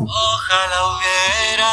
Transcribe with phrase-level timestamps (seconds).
[0.00, 1.70] Ojalá hubiera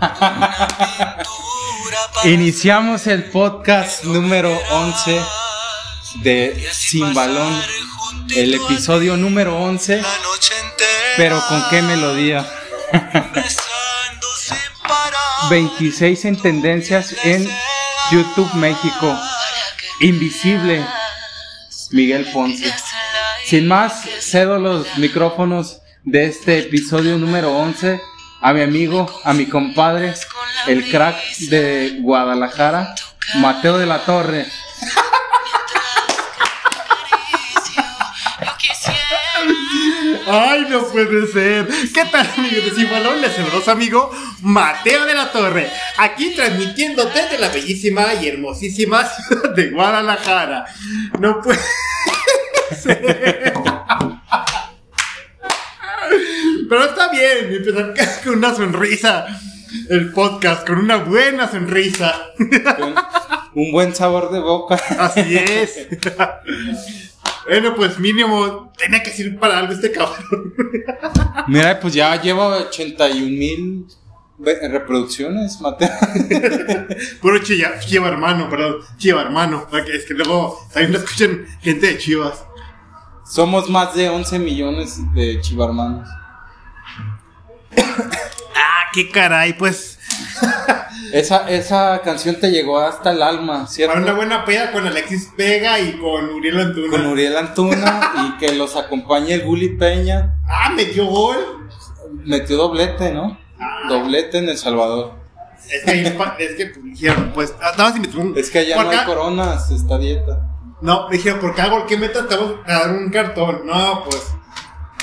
[0.00, 5.22] una pintura para Iniciamos el podcast número 11
[6.22, 7.62] de Sin Balón,
[8.34, 11.14] el episodio número 11, la noche entera.
[11.18, 12.48] pero con qué melodía.
[12.92, 15.50] Besando sin parar.
[15.50, 17.46] 26 en tendencias en
[18.10, 19.14] YouTube México.
[20.00, 20.86] Invisible,
[21.90, 22.72] Miguel Ponce.
[23.44, 25.80] Sin más, cedo los micrófonos
[26.10, 28.00] de este episodio número 11
[28.40, 30.14] a mi amigo, a mi compadre,
[30.66, 32.94] el crack de Guadalajara,
[33.34, 34.46] Mateo de la Torre.
[40.30, 41.68] Ay, no puede ser.
[41.92, 43.20] ¿Qué tal, amigos de Sin Balón?
[43.20, 45.70] Les saludos, amigo Mateo de la Torre.
[45.98, 50.64] Aquí transmitiendo desde la bellísima y hermosísima ciudad de Guadalajara.
[51.18, 51.60] No puede
[52.82, 53.52] ser.
[56.68, 59.26] Pero está bien, empezar con una sonrisa.
[59.88, 62.14] El podcast con una buena sonrisa.
[62.36, 62.94] Con
[63.54, 64.76] un buen sabor de boca.
[64.98, 65.88] Así es.
[67.46, 70.54] Bueno, pues mínimo tenía que servir para algo este cabrón.
[71.48, 73.86] Mira, pues ya lleva 81 mil
[74.38, 75.90] reproducciones, Mateo.
[77.20, 79.66] Puro chiva, chiva hermano, perdón, chiva hermano.
[79.92, 82.44] Es que luego también lo escuchan gente de chivas.
[83.24, 86.08] Somos más de 11 millones de chivarmanos.
[88.60, 89.98] Ah, qué caray, pues.
[91.12, 93.94] Esa, esa canción te llegó hasta el alma, ¿cierto?
[93.94, 96.90] Para una buena peda con Alexis Vega y con Uriel Antuna.
[96.90, 100.34] Con Uriel Antuna y que los acompañe el Gulli Peña.
[100.46, 101.68] Ah, metió gol.
[102.24, 103.38] Metió doblete, ¿no?
[103.58, 103.86] Ah.
[103.88, 105.14] Doblete en El Salvador.
[105.70, 108.58] Es que, es que pues, dijeron, pues, ah, nada más si metió un- Es que
[108.60, 110.40] allá no hay coronas, está a dieta.
[110.80, 113.62] No, me dijeron, por cada gol que metas te vamos a dar un cartón.
[113.66, 114.22] No, pues,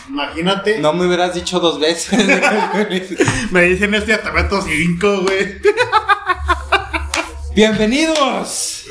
[0.10, 0.80] imagínate.
[0.80, 2.18] No me hubieras dicho dos veces.
[3.52, 5.56] Me dicen este meto cinco, güey.
[7.56, 8.86] Bienvenidos.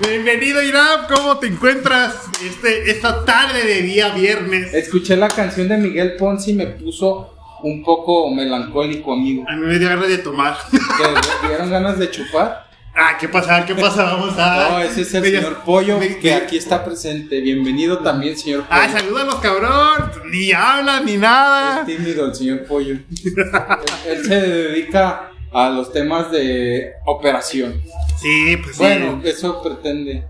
[0.00, 1.06] Bienvenido, Irán.
[1.08, 4.74] ¿Cómo te encuentras este, esta tarde de día viernes?
[4.74, 9.44] Escuché la canción de Miguel Ponce y me puso un poco melancólico, amigo.
[9.48, 10.56] A mí me dio ganas de tomar.
[10.70, 12.71] ¿Te dieron ganas de chupar?
[12.94, 13.64] Ah, ¿qué pasa?
[13.66, 14.04] ¿Qué pasa?
[14.04, 14.68] Vamos a.
[14.70, 17.40] No, ese es el señor Pollo me- que aquí está presente.
[17.40, 18.80] Bienvenido también, señor Pollo.
[18.82, 20.10] Ah, salúdanos, cabrón.
[20.30, 21.80] Ni hablan ni nada.
[21.80, 22.94] Es tímido el señor Pollo.
[22.94, 23.06] él,
[24.06, 27.80] él se dedica a los temas de operación.
[28.20, 28.82] Sí, pues sí.
[28.82, 30.24] Bueno, eso pretende.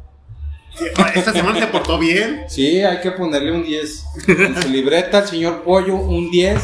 [0.74, 2.44] Sí, Esta semana se portó bien.
[2.48, 4.04] Sí, hay que ponerle un 10.
[4.26, 6.58] En su libreta, el señor Pollo, un 10.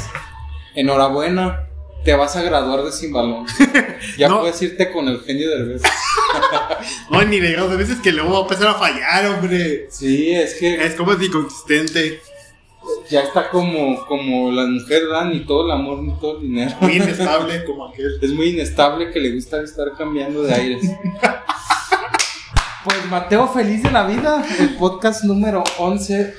[0.75, 1.68] Enhorabuena.
[2.05, 3.47] Te vas a graduar de sin balón.
[4.17, 4.41] Ya No.
[4.41, 5.85] puedes irte con el genio del beso.
[7.11, 9.89] No, ni de dos veces que luego va a empezar a fallar, hombre.
[9.91, 12.21] Sí, es que Es como es inconsistente.
[13.11, 16.75] ya está como, como la mujer da ni todo el amor ni todo el dinero.
[16.81, 18.19] Muy inestable como aquel.
[18.23, 20.83] Es muy inestable que le gusta estar cambiando de aires.
[22.85, 24.43] Pues Mateo, feliz de la vida.
[24.61, 26.33] El podcast número 11.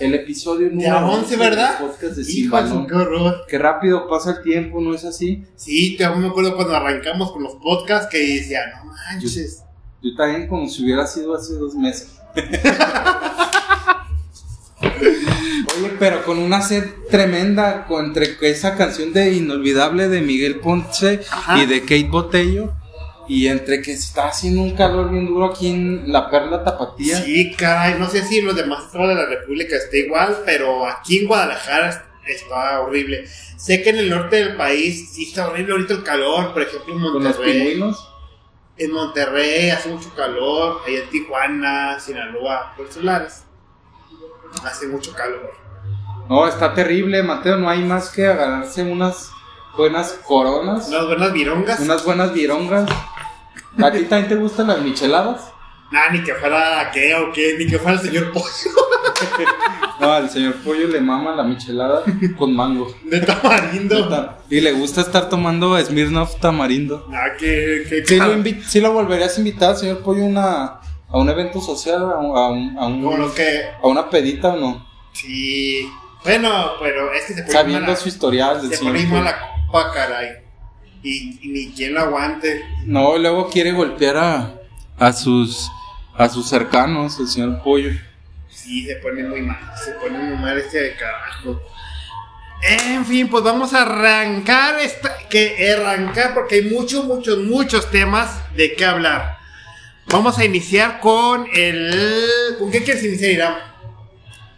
[0.00, 1.78] El episodio número Ya 11, ¿verdad?
[1.78, 2.86] del podcast de su, Balón.
[2.86, 3.44] qué horror.
[3.48, 5.44] Qué rápido pasa el tiempo, ¿no es así?
[5.56, 9.62] Sí, te me acuerdo cuando arrancamos con los podcasts que decía, no manches.
[10.02, 12.08] Yo también como si hubiera sido hace dos meses.
[14.80, 21.62] Oye, pero con una sed tremenda entre esa canción de Inolvidable de Miguel Ponce Ajá.
[21.62, 22.72] y de Kate Botello.
[23.28, 27.18] Y entre que está haciendo un calor bien duro aquí en la Perla Tapatía.
[27.22, 30.86] Sí, caray, no sé si en los demás estados de la República está igual, pero
[30.88, 33.26] aquí en Guadalajara está horrible.
[33.56, 36.94] Sé que en el norte del país sí está horrible ahorita el calor, por ejemplo
[36.94, 37.52] en Con los Monterrey.
[37.58, 38.08] pingüinos.
[38.78, 43.32] En Monterrey hace mucho calor, ahí en Tijuana, Sinaloa, por esos lados.
[44.64, 45.52] Hace mucho calor.
[46.28, 47.56] No, está terrible, Mateo.
[47.56, 49.30] No hay más que agarrarse unas
[49.76, 51.80] buenas coronas, Unas buenas virongas.
[51.80, 52.88] unas buenas virongas.
[53.82, 55.52] ¿A ti también te gustan las micheladas?
[55.90, 58.44] Nah, ni que fuera qué o qué, ni que fuera el señor Pollo
[60.00, 62.02] No, al señor Pollo le mama la michelada
[62.36, 62.94] con mango.
[63.04, 64.36] de tamarindo.
[64.50, 67.08] Y le gusta estar tomando Smirnoff tamarindo.
[67.12, 70.64] Ah, que, que ¿Sí lo, sí lo volverías a invitar, señor Pollo, una,
[71.08, 73.62] a un evento social, a, un- a un- a un- Como los que.
[73.82, 74.86] a una pedita o no?
[75.12, 75.88] Sí.
[76.22, 79.90] Bueno, pero es que se pone Sabiendo mala, su historial del se pone mala copa,
[79.92, 80.28] caray.
[81.08, 82.64] Y, y ni quien lo aguante.
[82.84, 84.54] No, luego quiere golpear a,
[84.98, 85.70] a sus
[86.16, 87.90] a sus cercanos, el señor Pollo.
[88.50, 89.58] Sí, se pone muy mal.
[89.84, 91.60] Se pone muy mal este de carajo.
[92.60, 98.42] En fin, pues vamos a arrancar esta, que arrancar porque hay muchos, muchos, muchos temas
[98.56, 99.38] de qué hablar.
[100.10, 102.56] Vamos a iniciar con el.
[102.58, 103.54] ¿Con qué quieres iniciar, Irán?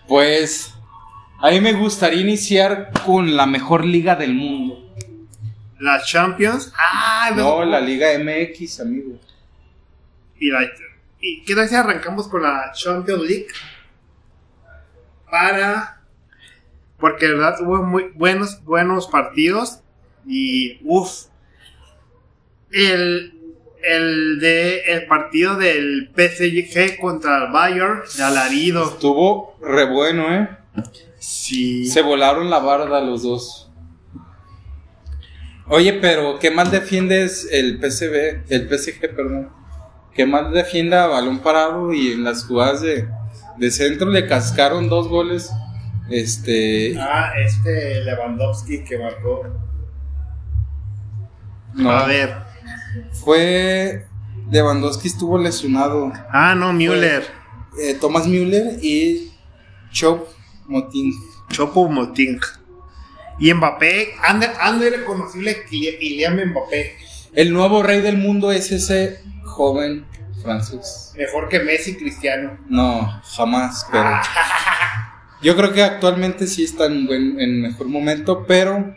[0.08, 0.73] Pues
[1.43, 4.89] A mí me gustaría iniciar con la mejor liga del mundo.
[5.81, 6.73] La Champions.
[6.77, 9.19] Ah, No, la Liga MX, amigo.
[10.38, 10.61] Y, la,
[11.21, 13.47] y qué tal si arrancamos con la Champions League
[15.31, 16.00] para
[16.99, 19.81] porque de verdad hubo muy buenos buenos partidos
[20.27, 21.27] y uff
[22.71, 23.35] el
[23.82, 30.49] el de el partido del PSG contra el Bayern de alarido Estuvo re bueno, ¿eh?
[31.19, 33.69] sí Se volaron la barda los dos.
[35.70, 39.50] Oye, pero ¿qué más defiendes el PCB, el PSG, perdón?
[40.14, 43.08] ¿Qué más defiende a balón parado y en las jugadas de,
[43.56, 45.50] de centro le cascaron dos goles?
[46.11, 49.44] Este, ah este Lewandowski que marcó
[51.75, 52.34] no, a ver
[53.12, 54.06] fue
[54.50, 56.12] Lewandowski estuvo lesionado.
[56.32, 57.22] ah no Müller
[57.81, 59.31] Eh, Thomas Müller y
[59.93, 60.26] Chop
[60.67, 61.12] Moting.
[61.52, 62.40] Chopo Moting
[63.40, 66.96] y Mbappé anda, anda irreconocible Kylian Mbappé
[67.32, 70.04] El nuevo rey del mundo es ese joven
[70.42, 71.12] francés.
[71.16, 74.10] mejor que Messi Cristiano No, jamás, pero.
[75.42, 78.94] Yo creo que actualmente sí está en buen, en mejor momento, pero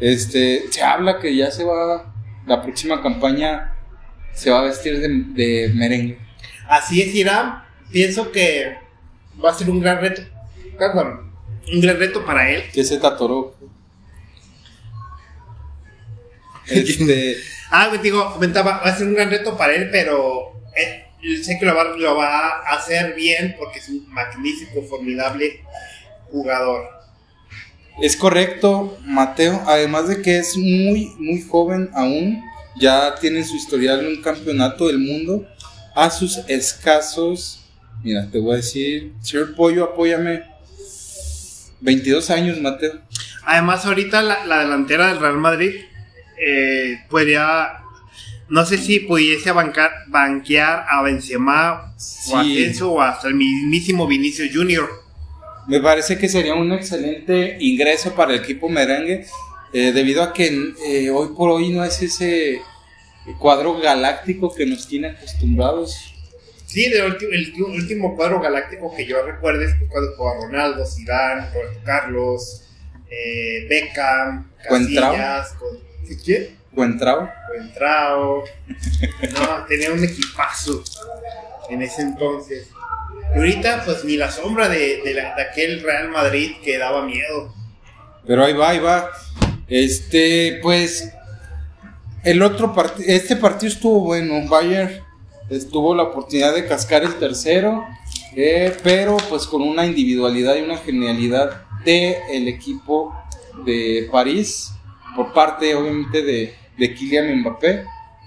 [0.00, 2.12] este se habla que ya se va
[2.46, 3.74] la próxima campaña
[4.34, 6.18] se va a vestir de, de merengue.
[6.68, 7.62] Así es, Irán.
[7.90, 8.76] Pienso que
[9.42, 10.22] va a ser un gran reto.
[10.78, 11.32] Perdón,
[11.72, 12.64] un gran reto para él.
[12.72, 13.54] Que se tatoró.
[16.72, 17.36] Este,
[17.74, 21.06] Ah, me digo, comentaba, va a ser un gran reto para él, pero eh,
[21.42, 25.62] sé que lo va, lo va a hacer bien porque es un magnífico, formidable
[26.30, 26.86] jugador.
[28.02, 29.62] es correcto, Mateo.
[29.66, 32.42] Además de que es muy, muy joven aún.
[32.78, 35.46] Ya tiene su historial en un campeonato del mundo.
[35.94, 37.64] A sus escasos.
[38.02, 39.14] Mira, te voy a decir.
[39.22, 40.42] Señor Pollo, apóyame.
[41.80, 43.00] 22 años, Mateo.
[43.46, 45.74] Además, ahorita la, la delantera del Real Madrid
[46.44, 47.78] eh, podría.
[48.48, 51.94] No sé si pudiese bancar, banquear a Benzema
[52.30, 52.44] o a
[52.84, 54.90] o hasta el mismísimo Vinicius Junior.
[55.68, 59.26] Me parece que sería un excelente ingreso para el equipo merengue,
[59.72, 62.60] eh, debido a que eh, hoy por hoy no es ese
[63.38, 66.12] cuadro galáctico que nos tiene acostumbrados.
[66.66, 72.64] Sí, el, último cuadro galáctico que yo recuerdo es cuando jugaba Ronaldo, Zidane, Roberto Carlos,
[73.10, 74.50] eh, Beckham.
[74.66, 75.54] Casillas,
[76.24, 76.54] ¿qué?
[76.74, 77.28] Cuentrao.
[77.48, 78.44] Cuentrao.
[79.32, 80.82] No, tenía un equipazo
[81.70, 82.68] en ese entonces.
[83.34, 87.04] Y ahorita, pues ni la sombra de, de la- de aquel Real Madrid que daba
[87.04, 87.54] miedo.
[88.26, 89.10] Pero ahí va, ahí va.
[89.68, 91.12] Este, pues,
[92.24, 94.46] el otro partido, este partido estuvo bueno.
[94.48, 95.00] Bayern
[95.50, 97.84] estuvo la oportunidad de cascar el tercero,
[98.36, 103.14] eh, pero pues con una individualidad y una genialidad de el equipo
[103.66, 104.70] de París,
[105.16, 107.84] por parte obviamente de, de Kylian Mbappé.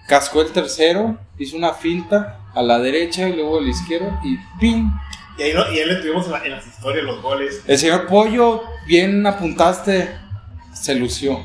[0.07, 4.37] Cascó el tercero, hizo una finta a la derecha y luego a la izquierda y
[4.59, 4.91] ¡pim!
[5.37, 7.61] Y ahí, lo, y ahí lo tuvimos en, la- en las historias, los goles.
[7.67, 10.09] El señor Pollo, bien apuntaste,
[10.73, 11.39] se lució.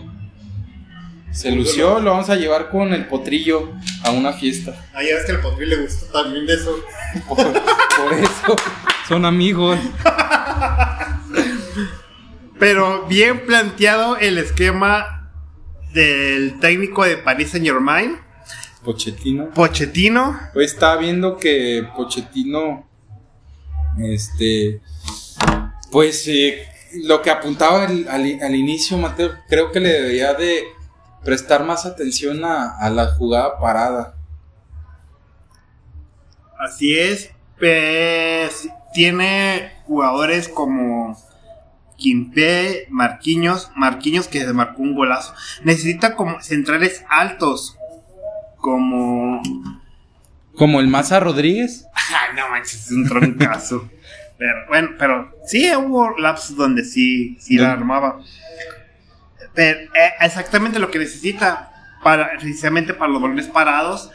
[1.32, 3.70] Se lució, lo vamos a llevar con el potrillo
[4.04, 4.74] a una fiesta.
[4.92, 6.76] Ah, ya ves que al Potri le gustó también de eso.
[7.28, 8.56] Por, por eso
[9.08, 9.78] son amigos.
[12.58, 15.19] Pero bien planteado el esquema
[15.92, 18.18] del técnico de Paris Saint Germain,
[18.84, 19.50] Pochettino.
[19.50, 20.38] Pochettino.
[20.54, 22.88] Hoy estaba viendo que Pochettino,
[23.98, 24.80] este,
[25.92, 26.66] pues eh,
[27.04, 30.64] lo que apuntaba al, al- al inicio, Mateo, creo que le debería de
[31.24, 34.14] prestar más atención a, a la jugada parada.
[36.58, 37.30] Así es.
[37.58, 41.16] Pues, tiene jugadores como
[42.00, 45.32] Quimpe, Marquinhos, Marquinhos que se marcó un golazo.
[45.62, 47.76] Necesita como centrales altos.
[48.56, 49.40] Como.
[50.56, 51.86] Como el Maza Rodríguez.
[51.94, 53.88] Ay, no manches, es un troncazo.
[54.38, 58.20] pero bueno, pero sí hubo lapsos donde sí, sí la armaba.
[59.54, 61.70] Pero eh, exactamente lo que necesita
[62.02, 64.10] para precisamente para los balones parados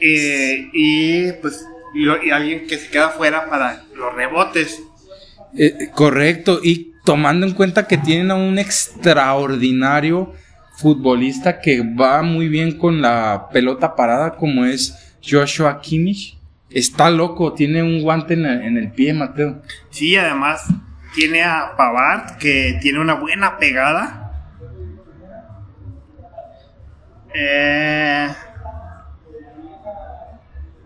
[0.00, 4.82] eh, y pues y, lo- y alguien que se queda fuera para los rebotes.
[5.58, 10.34] Eh, correcto, y tomando en cuenta que tienen a un extraordinario
[10.76, 16.36] futbolista que va muy bien con la pelota parada como es Joshua Kimmich.
[16.68, 19.62] Está loco, tiene un guante en el, pie, Mateo.
[19.88, 20.66] Sí, además
[21.14, 24.32] tiene a Pavard que tiene una buena pegada.
[27.32, 28.28] Eh,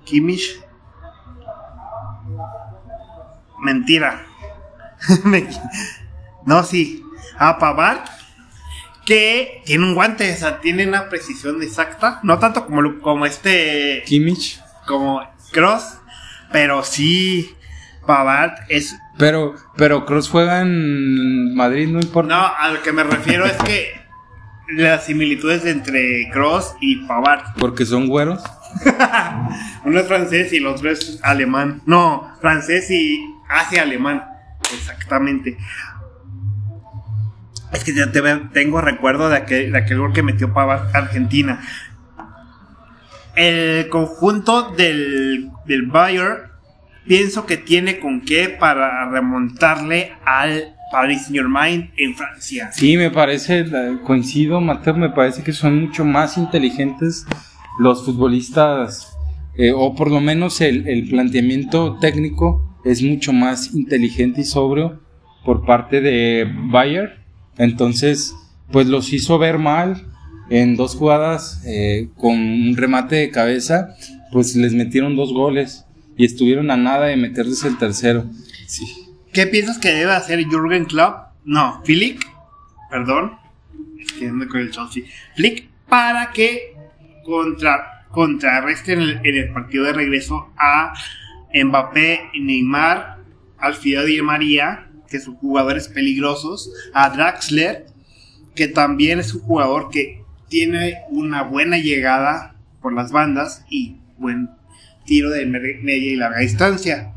[0.04, 0.60] Kimmich.
[3.58, 4.29] Mentira.
[6.47, 7.04] No, sí.
[7.38, 8.00] A Pavard,
[9.04, 12.21] que tiene un guante, o sea, tiene una precisión exacta.
[12.23, 14.02] No tanto como, como este.
[14.07, 14.61] Kimmich.
[14.87, 15.99] Como Cross,
[16.50, 17.54] pero sí.
[18.07, 18.97] Pavard es.
[19.19, 22.35] Pero, pero Cruz juega en Madrid, no importa.
[22.35, 24.00] No, a lo que me refiero es que
[24.69, 27.54] las similitudes entre Cross y Pavard.
[27.59, 28.42] Porque son güeros.
[29.85, 31.83] Uno es francés y el otro es alemán.
[31.87, 34.29] No, francés y hacia alemán.
[34.74, 35.56] Exactamente.
[37.72, 41.60] Es que ya tengo recuerdo de aquel, de aquel gol que metió Pavard Argentina.
[43.36, 46.50] El conjunto del, del Bayern
[47.06, 52.70] pienso que tiene con qué para remontarle al Paris Saint Germain en Francia.
[52.72, 53.64] Sí, me parece,
[54.04, 57.26] coincido, Mateo, me parece que son mucho más inteligentes
[57.78, 59.16] los futbolistas,
[59.56, 65.00] eh, o por lo menos el, el planteamiento técnico es mucho más inteligente y sobrio
[65.44, 67.20] por parte de Bayer.
[67.58, 68.34] Entonces,
[68.70, 70.06] pues los hizo ver mal
[70.50, 73.94] en dos jugadas eh, con un remate de cabeza,
[74.32, 78.26] pues les metieron dos goles y estuvieron a nada de meterles el tercero.
[78.66, 78.84] Sí.
[79.32, 81.28] ¿Qué piensas que debe hacer Jürgen Klopp?
[81.44, 82.26] No, Flick,
[82.90, 83.38] perdón,
[84.50, 85.04] con el Chelsea.
[85.37, 86.75] Flick para que
[87.25, 90.92] contra, contrarreste en el, en el partido de regreso a
[91.54, 93.19] Mbappé, Neymar,
[93.59, 97.87] Alfredo Di María, que son jugadores peligrosos, a Draxler,
[98.54, 104.50] que también es un jugador que tiene una buena llegada por las bandas y buen
[105.04, 107.12] tiro de media y larga distancia.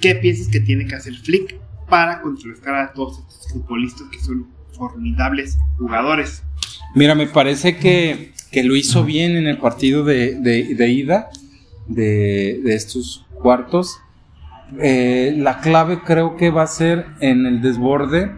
[0.00, 1.56] ¿Qué piensas que tiene que hacer Flick
[1.88, 6.42] para contrarrestar a todos estos futbolistas que son formidables jugadores?
[6.94, 11.28] Mira, me parece que, que lo hizo bien en el partido de, de- de ida
[11.88, 14.00] de, de estos cuartos.
[14.80, 18.32] Eh, la clave creo que va a ser en el desborde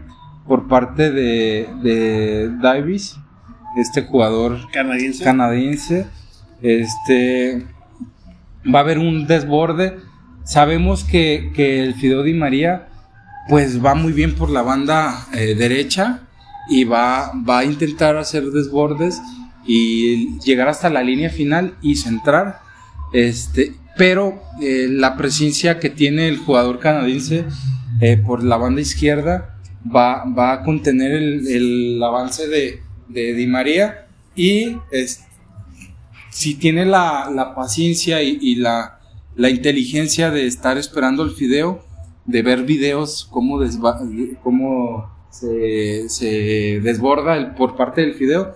[0.45, 3.17] por parte de, de Davis,
[3.77, 5.23] este jugador Canadiense.
[5.23, 6.07] canadiense.
[6.61, 7.65] Este
[8.73, 9.97] va a haber un desborde.
[10.43, 12.89] Sabemos que, que el Fideo Di María
[13.47, 16.19] pues va muy bien por la banda eh, derecha
[16.69, 19.21] y va, va a intentar hacer desbordes
[19.65, 22.59] y llegar hasta la línea final y centrar.
[23.13, 27.45] Este, pero eh, la presencia que tiene el jugador canadiense
[28.01, 34.07] eh, por la banda izquierda va, va a contener el, avance de, de Di María
[34.35, 34.77] y
[36.37, 38.99] si tiene la, la paciencia y, la,
[39.35, 41.83] la inteligencia de estar esperando el fideo,
[42.25, 43.59] de ver videos cómo,
[44.43, 48.53] cómo se, desborda por parte del fideo,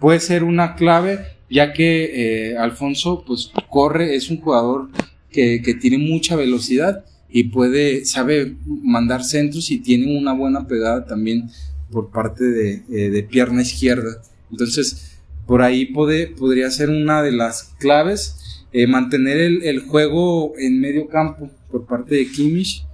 [0.00, 1.20] puede ser una clave,
[1.50, 4.88] ya que eh, Alfonso pues corre, es un jugador
[5.30, 11.04] que, que tiene mucha velocidad y puede, sabe mandar centros y tiene una buena pegada
[11.06, 11.50] también
[11.90, 14.22] por parte de, eh, de pierna izquierda.
[14.50, 18.36] Entonces, por ahí puede, podría ser una de las claves,
[18.72, 22.84] eh, mantener el, el juego en medio campo por parte de Kimmich,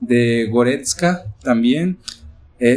[0.00, 1.98] de Goretzka también.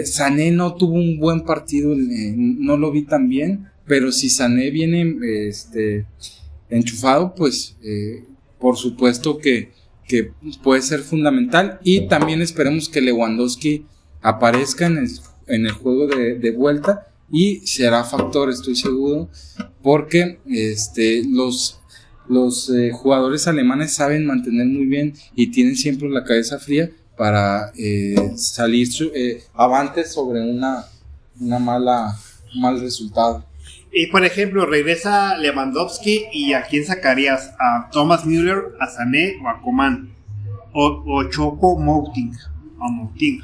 [0.03, 5.17] Sané no tuvo un buen partido, no lo vi tan bien, pero si Sané viene
[5.48, 6.06] este,
[6.70, 8.25] enchufado, pues eh,
[8.60, 9.75] por supuesto que,
[10.63, 11.79] puede ser fundamental.
[11.84, 13.86] Y también esperemos que Lewandowski
[14.22, 19.29] aparezca en el, juego de, vuelta y será factor, estoy seguro,
[19.84, 21.82] porque este, los,
[22.74, 28.15] eh, jugadores alemanes saben mantener muy bien y tienen siempre la cabeza fría para eh,
[28.38, 30.86] salir eh, avante sobre una,
[31.39, 32.17] una mala,
[32.56, 33.44] mal resultado.
[33.91, 37.51] Y por ejemplo, regresa Lewandowski y a quién sacarías?
[37.60, 40.10] ¿A Thomas Müller, a Sané o a Coman?
[40.74, 42.32] O, o Chopo Mouting.
[42.79, 43.41] O Mouting.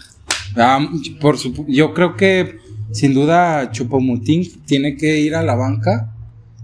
[0.55, 0.85] Ah,
[1.19, 2.59] por supu- yo creo que
[2.91, 6.13] sin duda Chupomutín tiene que ir a la banca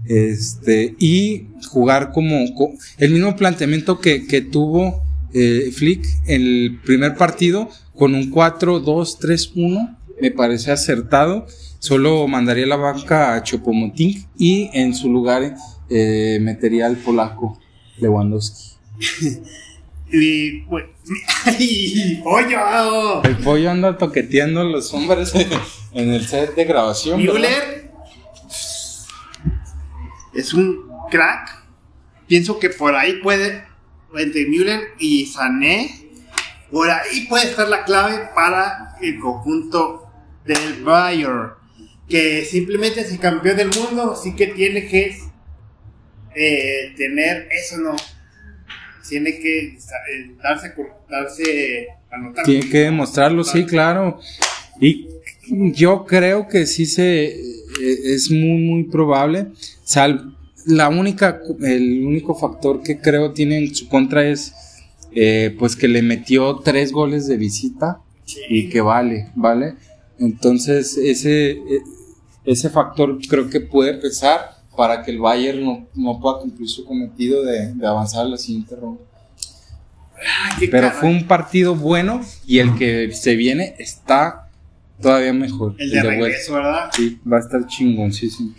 [0.06, 5.02] este, y jugar como, co- el mismo planteamiento que, que tuvo
[5.34, 11.46] eh, Flick en el primer partido con un 4-2-3-1 me parece acertado
[11.80, 15.56] solo mandaría la banca a Chopomotín y en su lugar
[15.88, 17.58] eh, metería al polaco
[17.98, 18.76] Lewandowski
[20.12, 20.86] Y pues.
[21.44, 22.20] ¡Ay!
[22.22, 23.22] ¡Pollo!
[23.22, 25.32] el pollo anda toqueteando a los hombres
[25.92, 27.20] en el set de grabación.
[27.20, 27.90] Müller
[30.34, 31.64] es un crack.
[32.26, 33.64] Pienso que por ahí puede,
[34.16, 36.08] entre Müller y Sané,
[36.70, 40.08] por ahí puede estar la clave para el conjunto
[40.44, 41.59] del Bayern.
[42.10, 45.16] Que simplemente es el campeón del mundo, sí que tiene que
[46.34, 47.96] eh, tener eso, no.
[49.08, 49.78] Tiene que eh,
[50.42, 50.72] darse,
[51.08, 52.44] darse a notar.
[52.44, 54.20] Tiene que demostrarlo, sí, claro.
[54.80, 55.08] Y
[55.50, 59.48] yo creo que sí se eh, es muy muy probable.
[59.84, 60.36] Sal,
[60.66, 64.52] la única el único factor que creo tiene en su contra es
[65.12, 68.00] eh, pues que le metió tres goles de visita
[68.48, 69.74] y que vale, vale.
[70.18, 71.58] Entonces ese
[72.52, 76.84] ese factor creo que puede pesar para que el Bayern no, no pueda cumplir su
[76.84, 79.02] cometido de, de avanzar a la siguiente ronda.
[80.56, 81.00] Ay, Pero caray.
[81.00, 84.48] fue un partido bueno y el que se viene está
[85.00, 85.74] todavía mejor.
[85.78, 86.90] El de regreso, ¿verdad?
[86.92, 88.52] Sí, va a estar chingón, sí, sí.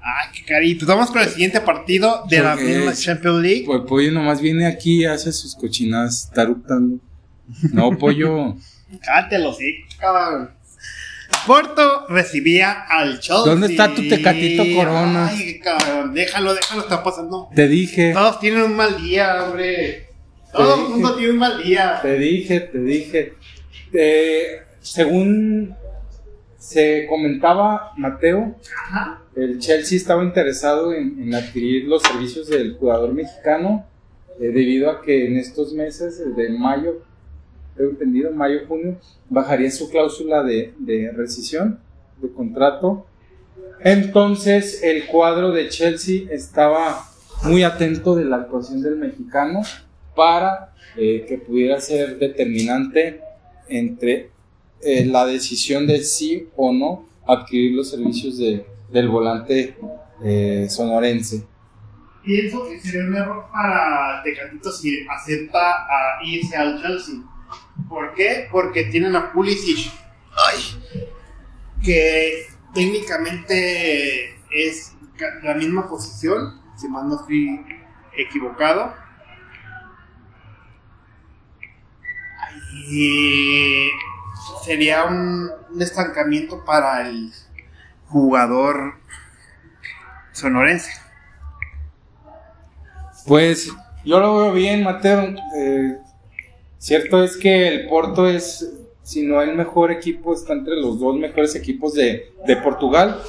[0.00, 0.74] Ay, qué cari.
[0.74, 3.64] Pues vamos con el siguiente partido de la misma Champions League.
[3.66, 6.98] Pues pollo nomás viene aquí y hace sus cochinadas, está eructando.
[7.72, 8.56] No, pollo.
[9.02, 10.50] Cátelo, sí, cabrón.
[11.46, 13.44] Porto recibía al Chelsea.
[13.44, 15.28] ¿Dónde está tu Tecatito Corona?
[15.28, 17.48] Ay, cabrón, déjalo, déjalo, está pasando.
[17.54, 20.08] Te dije, Todos tienen un mal día, hombre.
[20.52, 21.98] Todo el mundo tiene un mal día.
[22.02, 23.34] te dije, te dije.
[23.92, 25.74] Eh, según
[26.58, 28.56] se comentaba Mateo,
[28.88, 29.22] Ajá.
[29.36, 33.86] el Chelsea estaba interesado en, en adquirir los servicios del jugador mexicano
[34.40, 37.02] eh, debido a que en estos meses de mayo,
[37.78, 38.98] tengo entendido, mayo, junio,
[39.30, 41.80] bajaría su cláusula de, de rescisión
[42.20, 43.06] de contrato.
[43.80, 47.04] Entonces el cuadro de Chelsea estaba
[47.44, 49.62] muy atento de la actuación del mexicano
[50.14, 53.20] para eh, que pudiera ser determinante
[53.68, 54.30] entre
[54.80, 59.76] eh, la decisión de sí o no adquirir los servicios de, del volante
[60.24, 61.46] eh, sonorense.
[62.24, 67.14] Pienso que sería un error para Tecatito si acepta a irse al Chelsea.
[67.88, 68.48] ¿Por qué?
[68.50, 69.92] Porque tienen a Pulisic.
[70.46, 71.06] Ay.
[71.82, 74.94] Que técnicamente es
[75.42, 77.64] la misma posición, si más no estoy
[78.16, 78.94] equivocado.
[82.90, 83.90] Y
[84.64, 87.32] sería un, un estancamiento para el
[88.06, 88.94] jugador
[90.32, 90.92] sonorense.
[93.26, 93.70] Pues
[94.04, 95.34] yo lo veo bien, Mateo.
[95.56, 95.98] Eh,
[96.78, 101.16] cierto es que el Porto es, si no el mejor equipo, está entre los dos
[101.16, 103.20] mejores equipos de, de Portugal.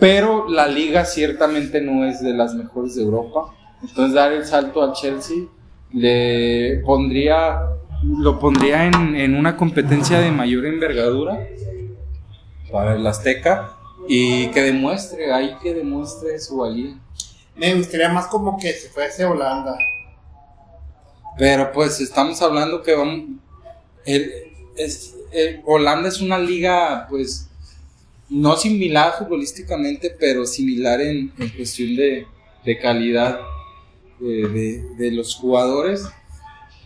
[0.00, 3.54] Pero la liga ciertamente no es de las mejores de Europa.
[3.80, 5.44] Entonces dar el salto al Chelsea
[5.92, 7.60] le pondría,
[8.02, 11.46] lo pondría en, en una competencia de mayor envergadura
[12.72, 13.76] para el Azteca
[14.08, 16.98] y que demuestre, ahí que demuestre su valía.
[17.56, 19.76] Me gustaría más como que se fuese Holanda.
[21.38, 23.24] Pero pues estamos hablando que vamos,
[24.04, 24.30] el,
[24.76, 27.48] es, el- Holanda es una liga pues
[28.28, 32.26] no similar futbolísticamente, pero similar en, en cuestión de,
[32.64, 33.40] de calidad
[34.20, 36.04] de, de- de los jugadores.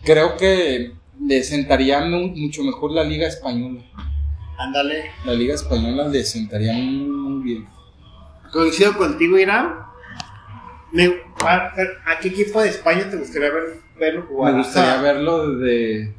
[0.03, 3.81] Creo que le sentaría mu- mucho mejor la liga española.
[4.57, 5.11] Ándale.
[5.25, 7.67] La liga española le sentaría muy, bien.
[8.51, 9.75] Coincido contigo, Irán.
[10.91, 11.05] Me,
[11.45, 14.53] ¿a qué equipo de España te gustaría ver, verlo jugar?
[14.53, 16.13] Me gustaría verlo de,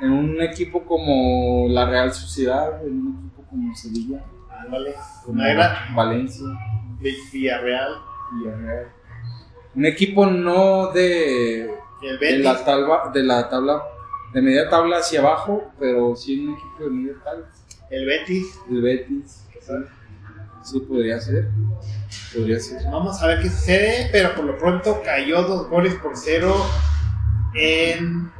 [0.00, 4.24] en un equipo como la Real Sociedad, en un equipo como Sevilla.
[4.50, 4.94] Ándale.
[5.24, 6.46] como ¿No era Valencia,
[7.00, 7.94] Villarreal?
[8.32, 8.86] Villarreal.
[9.74, 11.70] Un equipo no de,
[12.02, 13.82] el de la tabla, de la tabla,
[14.32, 17.46] de media tabla hacia abajo, pero sí un equipo de media tabla.
[17.90, 18.60] El Betis.
[18.70, 19.72] El Betis, sí,
[20.62, 21.48] sí podría ser,
[22.34, 22.82] podría ser.
[22.90, 26.54] Vamos a ver qué sucede, pero por lo pronto cayó dos goles por cero
[27.54, 28.30] en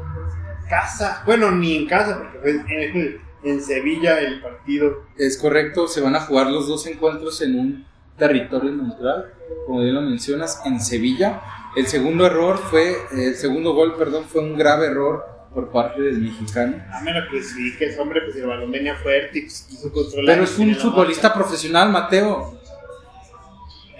[0.68, 1.22] casa.
[1.26, 5.04] Bueno, ni en casa, porque fue en, en Sevilla el partido.
[5.16, 9.32] Es correcto, se van a jugar los dos encuentros en un territorio neutral,
[9.66, 11.40] como bien lo mencionas, en Sevilla.
[11.76, 16.18] El segundo error fue, el segundo gol, perdón, fue un grave error por parte del
[16.18, 16.82] mexicano.
[16.92, 19.92] A menos que sí, que es hombre, pues el balón venía fuerte y pues, quiso
[19.92, 20.34] controlar.
[20.34, 22.58] Pero es un futbolista profesional, Mateo.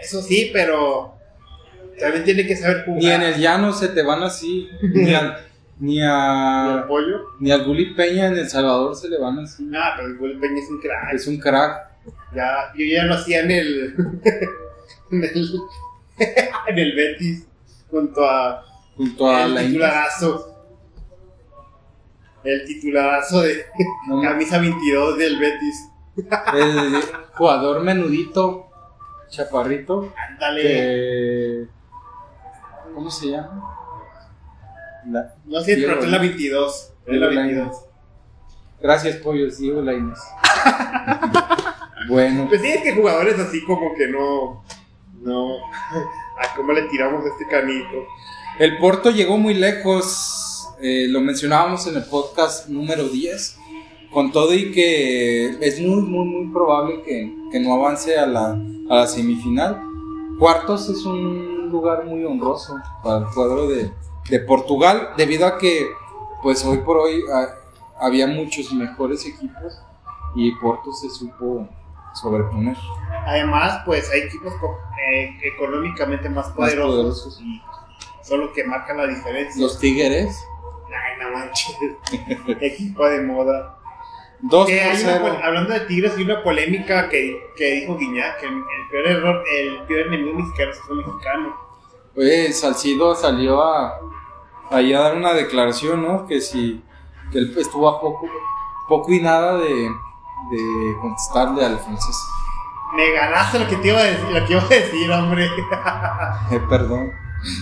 [0.00, 1.17] Eso sí, pero
[1.98, 3.02] también tiene que saber jugar.
[3.02, 5.36] Ni en el llano se te van así, ni, al-
[5.78, 7.20] ni ¿Y el a pollo?
[7.40, 9.64] ni al Gullit Peña en El Salvador se le van así.
[9.64, 11.12] Nah, pero el Gol Peña es un crack.
[11.14, 11.88] Es un crack.
[12.34, 13.94] Ya, yo ya lo hacía en el.
[15.12, 15.52] en el.
[16.68, 17.46] en el Betis.
[17.90, 18.64] Junto a.
[18.96, 20.54] Junto a el la titularazo.
[22.44, 23.64] El titularazo de
[24.08, 25.88] No, camisa 22 del Betis.
[26.54, 27.00] el
[27.34, 28.66] jugador menudito,
[29.28, 30.62] chaparrito, Ándale.
[30.62, 31.66] que
[32.98, 33.62] ¿cómo se llama?
[35.06, 36.36] La- No sé, pero es la Lainez.
[36.36, 36.92] 22.
[37.06, 37.76] Es la Diego 22.
[38.80, 40.18] Gracias, pollo, Diego Lainez.
[42.08, 44.64] bueno, Pues sí, es que jugadores así como que no.
[45.22, 45.56] No.
[45.56, 48.06] ¿A cómo le tiramos a este canico?
[48.58, 50.68] el Porto llegó muy lejos.
[50.80, 53.58] eh, lo mencionábamos en el podcast número 10.
[54.12, 58.50] con todo y que es muy, muy, muy probable que, que no avance a la,
[58.90, 59.80] a la semifinal.
[60.40, 63.92] Cuartos es un lugar muy honroso para el cuadro de,
[64.28, 65.88] de Portugal, debido a que,
[66.42, 67.48] pues hoy por hoy ah,
[68.00, 69.80] había muchos mejores equipos
[70.34, 71.66] y Porto se supo
[72.14, 72.76] sobreponer.
[73.26, 74.52] Además, pues hay equipos
[75.10, 77.40] eh, económicamente más poderosos, poderosos.
[77.40, 77.62] y
[78.22, 79.60] son los que marcan la diferencia.
[79.62, 80.44] Los Tigres,
[80.88, 81.76] Ay, no manches.
[82.60, 83.77] Equipo de moda.
[84.40, 85.18] 2 Que hay una 0.
[85.22, 89.06] pol- hablando de Tigres, hay una polémica que, que dijo Guiñac, que el, el peor
[89.06, 91.56] error, el peor enemigo mexicano es el mexicano.
[92.16, 93.98] Oye, Salcido salió a,
[94.70, 96.26] a dar una declaración, ¿no?
[96.26, 96.82] Que si
[97.32, 98.26] que él estuvo a poco,
[98.88, 102.16] poco y nada de, de contestarle al francés.
[102.96, 105.46] Me ganaste lo que te iba a decir, lo que iba a decir hombre.
[106.50, 107.10] Eh, perdón.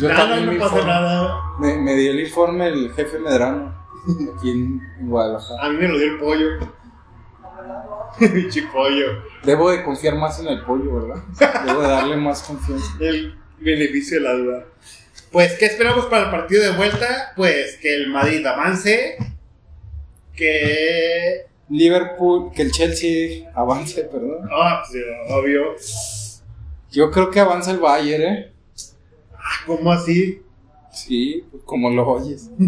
[0.01, 1.43] Yo no me, pasa nada.
[1.59, 3.75] me, me dio el informe el jefe Medrano
[4.37, 5.63] aquí en, en Guadalajara.
[5.63, 6.49] A mí me lo dio el pollo.
[8.19, 9.23] Pinche pollo.
[9.45, 11.23] Debo de confiar más en el pollo, ¿verdad?
[11.67, 12.87] Debo de darle más confianza.
[13.01, 14.65] El beneficio de la duda.
[15.33, 17.33] Pues, ¿qué esperamos para el partido de vuelta?
[17.37, 19.17] Pues que el Madrid avance.
[20.35, 21.47] Que.
[21.69, 24.49] Liverpool, que el Chelsea avance, perdón.
[24.51, 25.75] Ah, sí, obvio.
[26.93, 28.53] Yo creo que avanza el Bayern, ¿eh?
[29.67, 30.43] ¿Cómo así?
[30.97, 32.51] Sí, pues como lo oyes.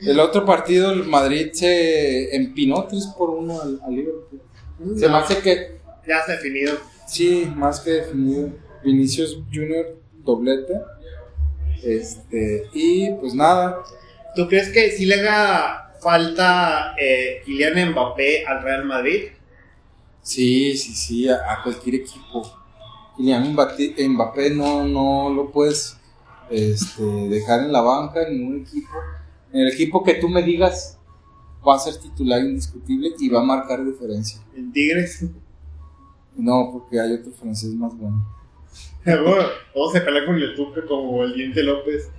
[0.00, 4.40] El otro partido, el Madrid se empinó 3 por 1 al, al Liverpool.
[4.96, 6.74] Se me No, hace que, Ya está definido.
[7.06, 8.50] sí, más que definido.
[8.84, 10.74] Vinicius Junior, doblete.
[11.82, 13.78] Este, y pues nada,
[14.36, 19.24] ¿Tú crees que si le haga falta eh, Kylian Mbappé al Real Madrid?
[20.22, 22.42] sí, sí, sí, a, a cualquier equipo.
[23.16, 25.96] Kylian Mbappé, no, no lo puedes
[26.50, 28.92] este, dejar en la banca en ningún equipo.
[29.52, 30.98] En el equipo que tú me digas
[31.66, 34.40] va a ser titular indiscutible y va a marcar diferencia.
[34.56, 35.24] En Tigres.
[36.36, 38.26] No, porque hay otro francés más bueno.
[39.74, 42.10] Vamos a pelear con el Tuque como el Diente López.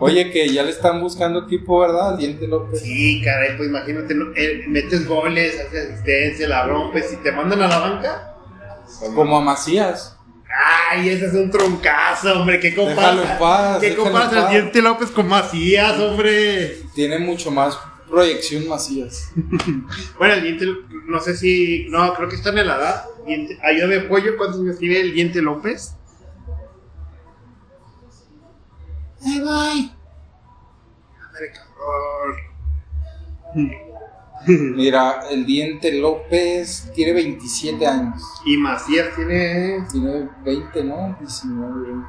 [0.00, 2.10] Oye, que ya le están buscando equipo, ¿verdad?
[2.10, 2.80] Al Diente López.
[2.80, 4.14] Sí, caray, pues imagínate.
[4.36, 8.36] Eh, metes goles, haces asistencia, la rompes y te mandan a la banca.
[9.14, 10.15] Como a Macías.
[10.58, 13.78] Ay, ese es un troncazo, hombre, qué compara.
[13.80, 14.50] ¿Qué el paz.
[14.50, 16.78] Diente López con Macías, hombre?
[16.94, 19.32] Tiene mucho más proyección Macías.
[20.18, 20.66] Bueno, el Diente,
[21.06, 23.04] no sé si, no, creo que está en la edad.
[23.26, 25.94] Diente, ayúdame, pollo, ¿cuántos años tiene el Diente López?
[29.24, 29.92] Ahí voy.
[31.18, 33.76] Madre cabrón.
[34.46, 38.22] Mira, el Diente López tiene 27 años.
[38.44, 39.84] Y Macías tiene.
[39.90, 41.16] Tiene 20, ¿no?
[41.18, 42.06] 19, 20.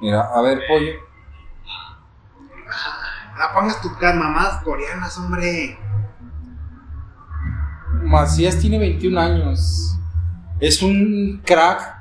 [0.00, 0.92] Mira, a ver, pollo.
[2.72, 5.78] Ah, pongas tus mamás coreanas, hombre.
[8.04, 9.98] Macías tiene 21 años.
[10.58, 11.98] Es un crack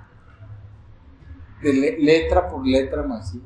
[1.62, 3.44] de le- letra por letra Macías.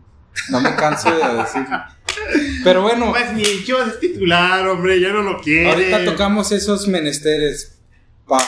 [0.49, 1.77] No me canso de decirlo.
[2.63, 5.69] Pero bueno, Pues ni Chivas es titular, hombre, ya no lo quiere.
[5.69, 7.79] ahorita tocamos esos menesteres.
[8.27, 8.39] Pa.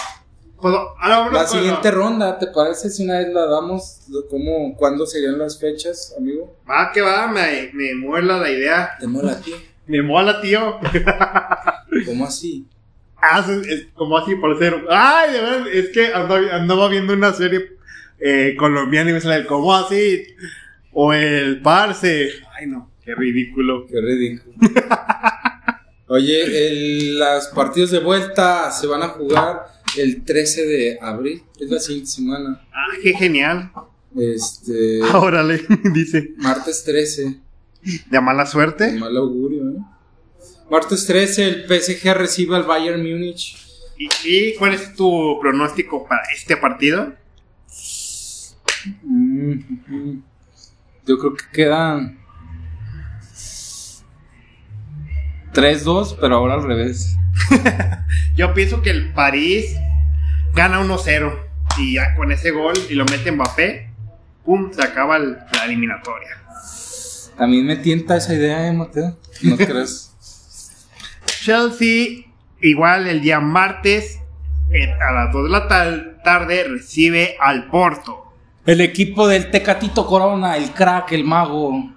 [0.61, 3.99] Ahora La siguiente ronda, ¿te parece si una vez la damos?
[4.29, 6.57] ¿Cómo, ¿Cuándo serían las fechas, amigo?
[6.67, 8.91] Va que va, me, me muela la idea.
[8.99, 9.55] Te mola, tío.
[9.85, 10.79] Me mola, tío.
[12.05, 12.65] ¿Cómo así?
[13.21, 14.83] Ah, es, es como así por ser.
[14.89, 17.77] Ay, de verdad, es que andaba, andaba viendo una serie
[18.19, 20.25] eh, colombiana y me sale el como así.
[20.93, 22.29] O el parce.
[22.57, 23.85] Ay, no, qué ridículo.
[23.87, 24.55] Qué ridículo.
[26.07, 31.69] Oye, el- los partidos de vuelta se van a jugar el 13 de abril, es
[31.71, 32.61] la siguiente semana.
[32.73, 33.71] Ah, qué genial.
[34.17, 36.33] Este, Órale, dice.
[36.37, 37.39] martes 13,
[38.09, 38.91] De mala de suerte.
[38.93, 39.75] mal augurio, ¿eh?
[40.69, 43.55] Martes 13, el PSG recibe al Bayern Múnich.
[43.97, 47.13] ¿Y, y cuál es tu pronóstico para este partido?
[49.03, 50.21] Mm, ujú.
[51.05, 52.19] Yo creo que quedan
[55.55, 57.15] 3-2, pero ahora al revés.
[58.35, 59.75] Yo pienso que el París
[60.53, 61.33] gana 1-0
[61.77, 63.89] y ya con ese gol y lo mete Mbappé,
[64.45, 66.29] pum, se acaba el- la eliminatoria.
[67.37, 69.17] A mí me tienta esa idea, ¿eh, Mateo?
[69.41, 70.11] ¿No crees?
[71.25, 72.25] Chelsea,
[72.61, 74.19] igual el día martes,
[75.01, 75.67] a las 2 de la
[76.23, 78.33] tarde, recibe al Porto.
[78.65, 81.91] El equipo del Tecatito Corona, el crack, el mago.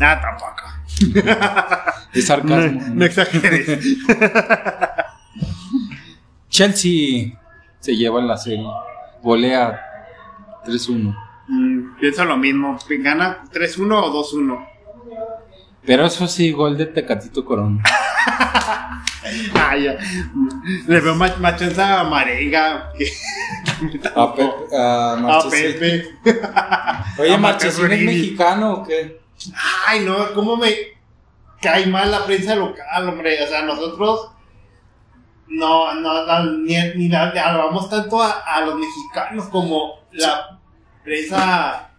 [0.00, 0.62] Ah, tampoco.
[2.14, 2.80] Es sarcasmo.
[2.80, 3.66] No, no exageres.
[6.48, 7.32] Chelsea
[7.80, 8.68] se lleva en la serie.
[9.20, 9.80] Golea
[10.64, 11.16] 3-1.
[11.48, 12.78] Mm, pienso lo mismo.
[12.88, 14.68] Gana 3-1 o 2-1.
[15.84, 17.82] Pero eso sí, gol de Tecatito Corona.
[19.54, 19.96] Ah, ya.
[20.86, 23.10] Le veo más, más chance a Marenga que
[24.14, 25.50] A, Pepe, a a.
[25.50, 26.18] Pepe.
[27.18, 29.23] Oye, ¿Marchesín es mexicano o qué?
[29.86, 30.74] Ay, no, cómo me
[31.60, 33.42] cae mal la prensa local, hombre.
[33.42, 34.30] O sea, nosotros
[35.48, 40.58] no, no, ni, ni la- le alabamos tanto a, a los mexicanos como la
[41.02, 41.90] prensa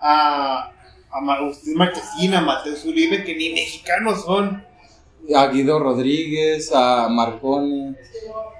[0.00, 0.70] a,
[1.10, 4.64] a Agustín Marchesín, a Mateo Uribe, que ni mexicanos son.
[5.34, 7.94] A Guido Rodríguez, a Marconi.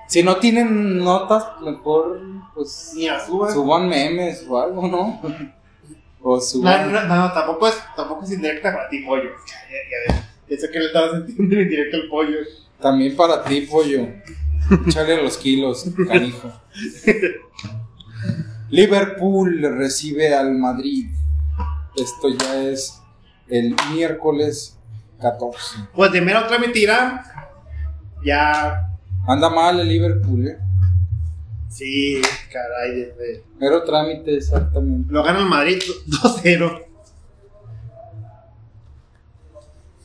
[0.08, 2.20] Si no tienen notas, mejor
[2.54, 3.52] pues Ni a Suba.
[3.52, 5.20] suban memes o algo, ¿no?
[6.26, 6.90] O No, suban.
[6.90, 9.30] no, no, tampoco es, tampoco es indirecta para ti, pollo.
[9.46, 9.56] Ya,
[10.08, 10.30] ya, ya.
[10.48, 12.38] Eso que le estaba sintiendo indirecta al pollo.
[12.80, 14.08] También para ti, pollo.
[14.87, 16.50] Échale los kilos, canijo.
[18.70, 21.08] Liverpool recibe al Madrid.
[21.96, 23.00] Esto ya es
[23.48, 24.78] el miércoles
[25.20, 25.76] 14.
[25.94, 27.22] Pues de mera otra mentira,
[28.24, 28.88] ya.
[29.28, 30.58] Anda mal el Liverpool, ¿eh?
[31.74, 33.42] Sí, caray, desde.
[33.58, 35.12] Mero trámite, exactamente.
[35.12, 36.84] Lo gana el Madrid 2-0.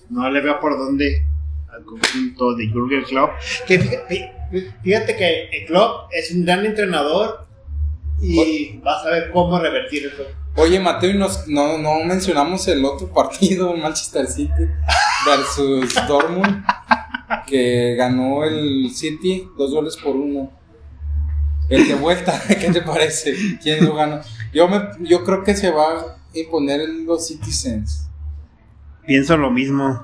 [0.10, 1.23] No le veo por dónde
[1.71, 3.34] al conjunto de Jürgen Klopp.
[3.67, 4.34] Que fíjate,
[4.82, 7.45] fíjate que el Klopp es un gran entrenador
[8.19, 10.23] y vas a ver cómo revertir eso.
[10.55, 14.65] Oye, Mateo, y nos, no, no mencionamos el otro partido, Manchester City
[15.23, 16.65] versus Dortmund,
[17.45, 20.58] que ganó el City dos goles por uno.
[21.69, 23.34] El de vuelta, ¿qué te parece?
[23.62, 24.21] ¿Quién lo ganó?
[24.53, 28.08] Yo, me, yo creo que se va a imponer los Citizens.
[29.05, 30.03] Pienso lo mismo.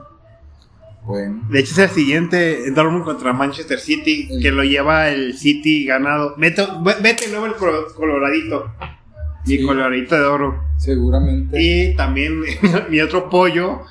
[1.03, 5.85] Bueno, De hecho, es el siguiente Dortmund contra Manchester City, que lo lleva el City
[5.85, 6.33] ganado.
[6.37, 6.65] Vete,
[7.01, 8.71] vete luego el colo- coloradito.
[9.45, 9.63] Mi Sí.
[9.63, 10.63] coloradito de oro.
[10.77, 11.61] seguramente.
[11.61, 12.41] Y también
[12.89, 13.81] mi otro pollo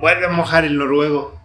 [0.00, 1.38] vuelve a mojar el noruego.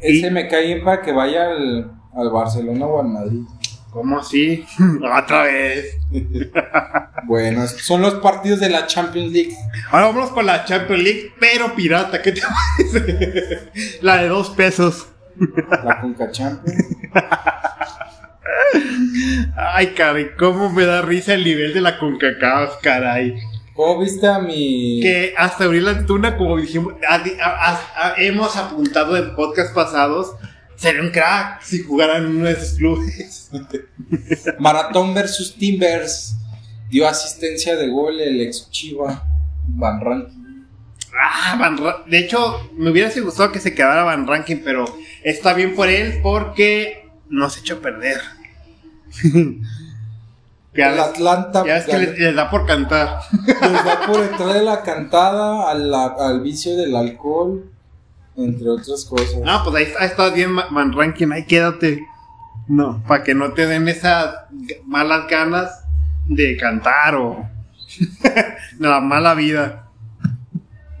[0.00, 3.40] Ese me cae para que vaya al, al Barcelona o al Madrid.
[3.90, 4.64] ¿Cómo así?
[5.22, 5.96] Otra vez.
[7.26, 9.54] Bueno, son los partidos de la Champions League.
[9.90, 12.22] Ahora vámonos con la Champions League, pero pirata.
[12.22, 12.40] ¿Qué te
[12.86, 13.68] parece?
[14.00, 15.08] La de dos pesos.
[15.84, 16.84] La Conca Champions.
[19.56, 23.34] Ay, caray, cómo me da risa el nivel de la CONCACAF, caray.
[23.74, 25.00] ¿Cómo viste a mi...
[25.02, 30.34] Que hasta Uriel Antuna, como dijimos, a- a- a- hemos apuntado en podcast pasados,
[30.78, 33.50] sería un crack si jugaran en uno de esos clubes.
[34.58, 36.34] Maratón versus Timbers.
[36.88, 39.22] Dio asistencia de gol el ex Chiva
[39.66, 40.66] Van Rankin.
[41.20, 44.86] Ah, Van Ra- de hecho, me hubiera gustado que se quedara Van Ranking, pero
[45.22, 48.20] está bien por él porque no se echó a perder.
[50.74, 53.20] ya El ves- Atlanta ya ves que les, les da por cantar.
[53.46, 57.70] les da por entrar de la cantada al, al vicio del alcohol,
[58.38, 59.40] entre otras cosas.
[59.42, 62.06] No, pues ahí, está- ahí estás bien, Ma- Van Ranking, ahí quédate.
[62.68, 64.34] No, para que no te den esas
[64.86, 65.84] malas ganas
[66.26, 67.48] de cantar o
[68.22, 68.54] de
[68.88, 69.88] la mala vida.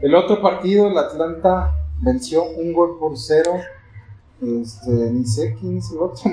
[0.00, 3.52] El otro partido, el Atlanta venció un gol por cero.
[4.40, 6.30] Este, ni sé quién es el otro.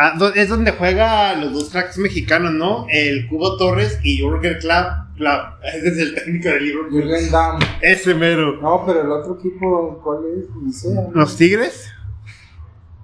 [0.00, 2.86] Ah, es donde juega los dos cracks mexicanos, ¿no?
[2.88, 5.16] El Cubo Torres y Jürgen Klopp.
[5.16, 5.54] Klopp.
[5.64, 6.88] Ese es el técnico del libro.
[6.88, 7.58] Jürgen Damm.
[7.82, 8.60] Ese mero.
[8.62, 10.48] No, pero el otro equipo, ¿cuál es?
[10.62, 10.94] Ni sé.
[11.12, 11.88] ¿Los Tigres?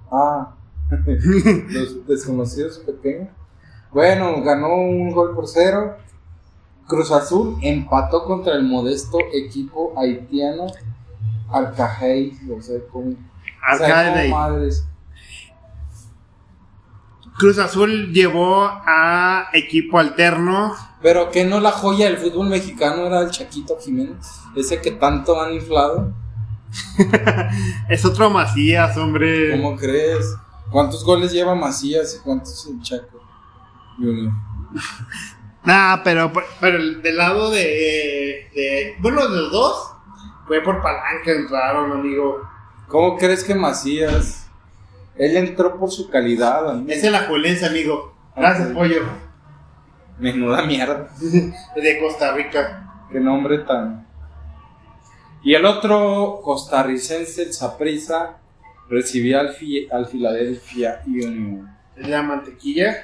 [0.09, 0.55] Ah,
[1.69, 3.27] los desconocidos pequeños.
[3.91, 5.97] Bueno, ganó un gol por cero.
[6.87, 10.67] Cruz Azul empató contra el modesto equipo haitiano
[11.51, 12.31] Arcajay.
[12.57, 14.29] O sea, con, o sea, Arcade.
[14.29, 14.87] como madres.
[17.37, 20.73] Cruz Azul llevó a equipo alterno.
[21.01, 24.25] Pero que no la joya del fútbol mexicano era el Chaquito Jiménez.
[24.55, 26.13] Ese que tanto han inflado.
[27.89, 29.51] Es otro Macías, hombre.
[29.51, 30.35] ¿Cómo crees?
[30.71, 33.21] ¿Cuántos goles lleva Macías y cuántos el Chaco?
[33.97, 34.31] Junior?
[35.63, 37.57] Nah, pero, pero el- del lado de,
[38.53, 39.91] de- Bueno, de los dos.
[40.45, 42.47] Fue por palanca, entraron, amigo.
[42.87, 44.44] ¿Cómo crees que Macías?
[45.17, 46.91] Él entró por su calidad, amigo.
[46.91, 48.13] Es el ajuelense, amigo.
[48.35, 49.01] Gracias, pollo.
[50.19, 51.09] Menuda mierda.
[51.75, 53.07] De Costa Rica.
[53.11, 54.05] Qué nombre tan.
[55.43, 58.37] Y el otro costarricense, el Saprissa,
[58.89, 61.69] recibía al, Fi- al Philadelphia Union.
[61.95, 62.95] Es la mantequilla.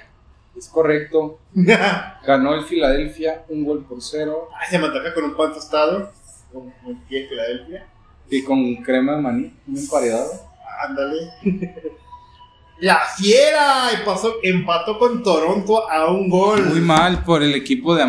[0.58, 1.39] Es correcto.
[2.26, 6.12] Ganó el Philadelphia un gol por cero se me antoja con un pan tostado.
[6.52, 7.88] Con con pie de Filadelfia.
[8.30, 10.32] y con crema de maní, un emparedado.
[10.88, 11.32] Ándale.
[12.82, 16.62] La fiera y pasó, empató con Toronto a un gol.
[16.65, 18.02] Muy mal por el equipo de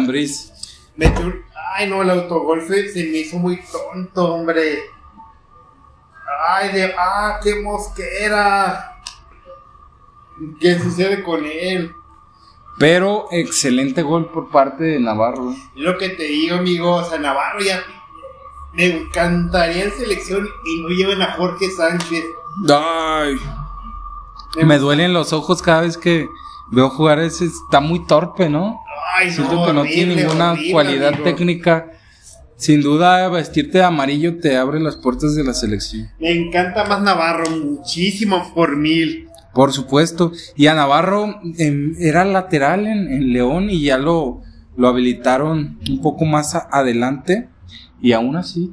[1.21, 4.79] un- Ay, no, el autogolfe se me hizo muy tonto, hombre.
[6.49, 6.95] Ay, de.
[6.99, 8.99] ¡Ah, qué mosquera!
[10.61, 11.93] ¿Qué sucede con él?
[12.79, 15.51] Pero excelente gol por parte de Navarro.
[15.53, 16.95] Es lo que te digo, amigo.
[16.97, 17.83] O sea, Navarro ya.
[18.73, 22.25] Me encantaría en selección y no lleven a Jorge Sánchez.
[22.71, 23.37] Ay.
[24.65, 26.29] Me duelen los ojos cada vez que
[26.71, 27.47] veo jugar ese.
[27.47, 28.81] Está muy torpe, ¿no?
[29.19, 31.25] Ay, no, Siento que no tiene ninguna horrible, cualidad amigo.
[31.25, 31.91] técnica.
[32.57, 36.09] Sin duda, vestirte de amarillo te abre las puertas de la selección.
[36.21, 39.29] Me encanta más Navarro, muchísimo por mil.
[39.53, 40.33] Por supuesto.
[40.57, 44.43] Y a Navarro em, era lateral en, en León y ya lo,
[44.77, 47.49] lo habilitaron un poco más a- adelante.
[48.01, 48.73] Y aún así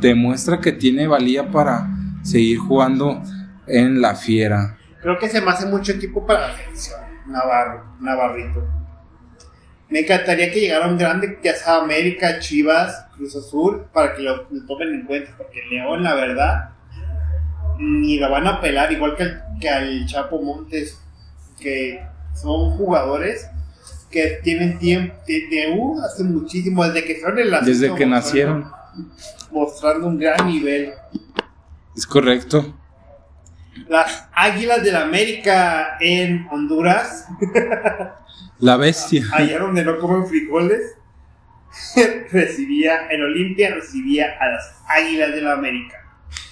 [0.00, 1.88] demuestra que tiene valía para
[2.22, 3.22] seguir jugando
[3.68, 4.77] en la fiera.
[5.00, 7.00] Creo que se me hace mucho equipo para la selección.
[7.26, 8.66] Navarro, Navarrito.
[9.90, 14.46] Me encantaría que llegara un grande, ya sea América, Chivas, Cruz Azul, para que lo,
[14.50, 15.32] lo tomen en cuenta.
[15.36, 16.70] Porque León, la verdad,
[17.78, 21.00] ni la van a pelar, igual que, al- que al Chapo Montes,
[21.60, 22.02] que
[22.34, 23.48] son jugadores
[24.10, 28.70] que tienen tiempo, de, de, uh, hace muchísimo, desde que son el Desde que nacieron.
[29.50, 30.92] Mostrando un gran nivel.
[31.96, 32.77] Es correcto.
[33.88, 37.26] Las Águilas del América en Honduras,
[38.58, 39.24] La bestia.
[39.32, 40.96] allá donde no comen frijoles,
[42.32, 45.96] recibía, en Olimpia recibía a las Águilas del América.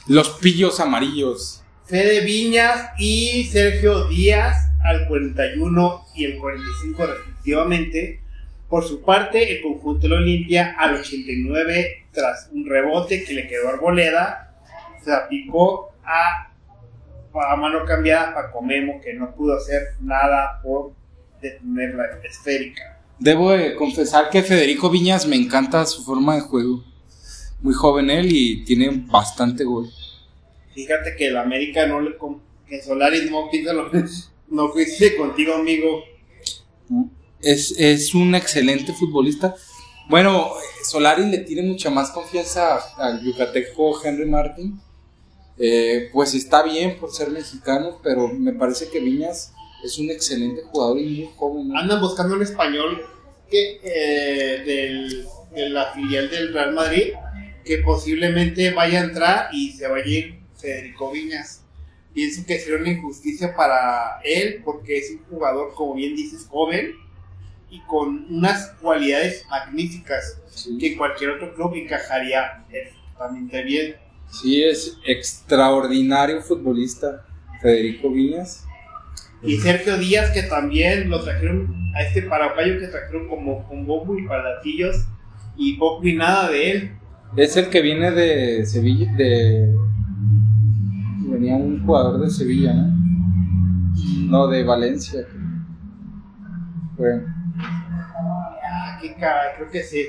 [0.06, 1.62] Los pillos amarillos.
[1.86, 8.20] Fede Viñas y Sergio Díaz al 41 y el 45 respectivamente.
[8.68, 13.46] Por su parte, el conjunto de la Olimpia al 89 tras un rebote que le
[13.46, 14.54] quedó a Arboleda,
[15.04, 16.50] se aplicó a,
[17.42, 20.92] a mano cambiada a Paco Memo que no pudo hacer nada por
[21.40, 23.00] detener la esférica.
[23.18, 26.84] Debo de confesar que Federico Viñas me encanta su forma de juego.
[27.62, 29.88] Muy joven él y tiene bastante gol.
[30.74, 33.90] Fíjate que el América no le com- que Solari no lo
[34.48, 36.02] no coincide contigo, amigo.
[37.40, 39.54] Es, es un excelente futbolista.
[40.08, 40.50] Bueno,
[40.84, 44.78] Solari le tiene mucha más confianza al yucateco Henry Martin.
[45.58, 49.52] Eh, pues está bien por ser mexicano, pero me parece que Viñas
[49.84, 51.68] es un excelente jugador y muy joven.
[51.68, 51.78] ¿no?
[51.78, 53.02] Andan buscando un español
[53.50, 57.12] que eh, del, de la filial del Real Madrid
[57.64, 61.62] que posiblemente vaya a entrar y se vaya a ir Federico Viñas.
[62.14, 66.92] Pienso que sería una injusticia para él porque es un jugador, como bien dices, joven
[67.68, 70.78] y con unas cualidades magníficas Sí.
[70.78, 73.96] que cualquier otro club encajaría perfectamente bien.
[74.30, 77.24] Sí, es extraordinario futbolista
[77.62, 78.64] Federico Viñas.
[79.42, 84.18] Y Sergio Díaz, que también lo trajeron a este paraguayo que trajeron como con bombo
[84.18, 85.06] y palatillos
[85.56, 86.90] y poco y nada de él.
[87.36, 89.74] Es el que viene de Sevilla, de...
[91.28, 92.96] Venía un jugador de Sevilla, ¿no?
[94.28, 95.26] No, de Valencia.
[96.96, 97.22] Bueno,
[97.58, 100.06] Ah, qué caray, creo que sí.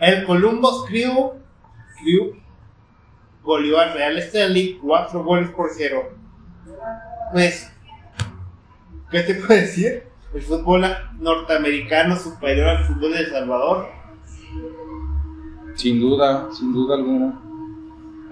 [0.00, 1.32] El Columbus Crew,
[2.00, 2.41] Crew
[3.42, 6.02] goleó al Real Stanley 4 goles por 0.
[7.32, 7.70] Pues,
[9.10, 10.04] ¿qué te puedo decir?
[10.34, 10.84] El fútbol
[11.18, 13.88] norteamericano superior al fútbol de El Salvador.
[15.74, 17.38] sin duda, sin duda alguna.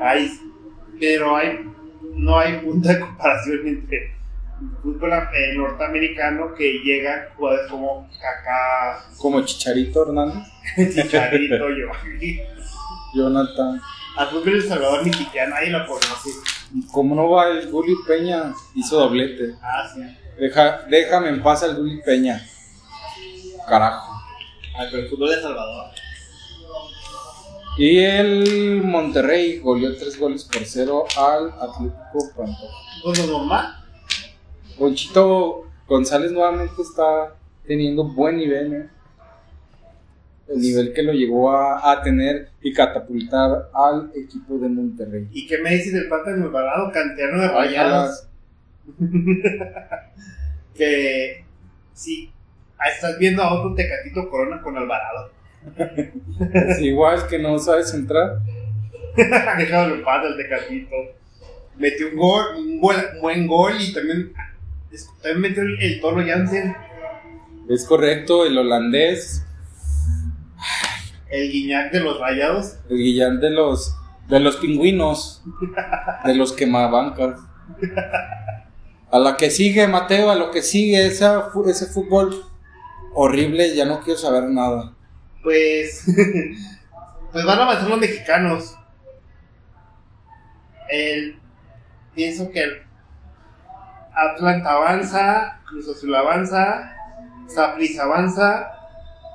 [0.00, 0.30] Hay,
[0.98, 1.70] pero hay,
[2.14, 9.04] no hay punto de comparación entre el fútbol eh, norteamericano que llegan jugadores como Kaká,
[9.18, 10.46] Como Chicharito Hernández,
[10.94, 11.88] Chicharito, yo.
[13.14, 13.80] Jonathan.
[14.16, 16.30] Al fútbol de El Salvador ni siquiera nadie lo conoce.
[16.92, 18.52] ¿Cómo no va el Gulli Peña?
[18.74, 19.54] Hizo doblete.
[19.62, 20.02] Ah, sí.
[20.38, 22.44] Deja, déjame en paz al Gulli Peña.
[23.68, 24.20] Carajo.
[24.76, 25.90] Al pero el fútbol de El Salvador.
[27.78, 32.76] Y el Monterrey goleó tres goles por cero al Atlético Pantoja.
[33.02, 33.76] Pues lo normal.
[34.78, 37.34] Ponchito González nuevamente está
[37.66, 38.90] teniendo buen nivel, ¿eh?
[40.52, 45.28] El nivel que lo llevó a, a tener y catapultar al equipo de Monterrey.
[45.32, 48.26] ¿Y qué me dices del Plátano Alvarado, canterano de Ay, Rayados?
[50.74, 51.44] que
[51.92, 52.30] sí,
[52.94, 55.30] estás viendo a otro Tecatito Corona con Alvarado.
[56.68, 58.38] Es igual que no sabes entrar.
[59.16, 60.96] Dejado en paz el Tecatito.
[61.76, 64.32] Metió un gol, un, gol- un buen gol y también,
[65.22, 66.74] también metió el, el Toro Jansen,
[67.68, 69.44] Es correcto, el holandés,
[71.30, 72.78] el Guiñac de los Rayados.
[72.88, 73.96] el Guillán de los,
[74.28, 75.42] de los pingüinos,
[76.24, 77.40] de los quemabancas.
[79.10, 82.44] A la que sigue, Mateo, a lo que sigue, esa ese fútbol
[83.14, 84.92] horrible, ya no quiero saber nada.
[85.42, 86.04] Pues.
[87.32, 88.76] pues van a avanzar los mexicanos.
[90.88, 91.38] El,
[92.14, 92.82] pienso que el
[94.14, 96.96] Atlanta avanza, Cruz Azul avanza,
[97.46, 98.72] Saprissa avanza,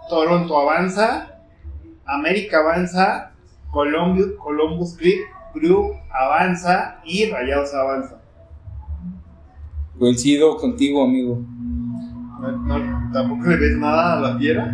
[0.09, 1.34] Toronto avanza,
[2.05, 3.31] América avanza,
[3.71, 4.97] Columbus, Columbus
[5.53, 8.21] Crew, avanza y Rayados avanza.
[9.97, 11.41] Coincido contigo, amigo.
[12.39, 14.65] No, no, ¿Tampoco le ves nada a la fiera?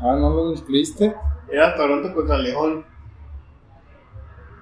[0.00, 1.14] Ah, ¿no lo incluiste?
[1.50, 2.84] Era Toronto contra León.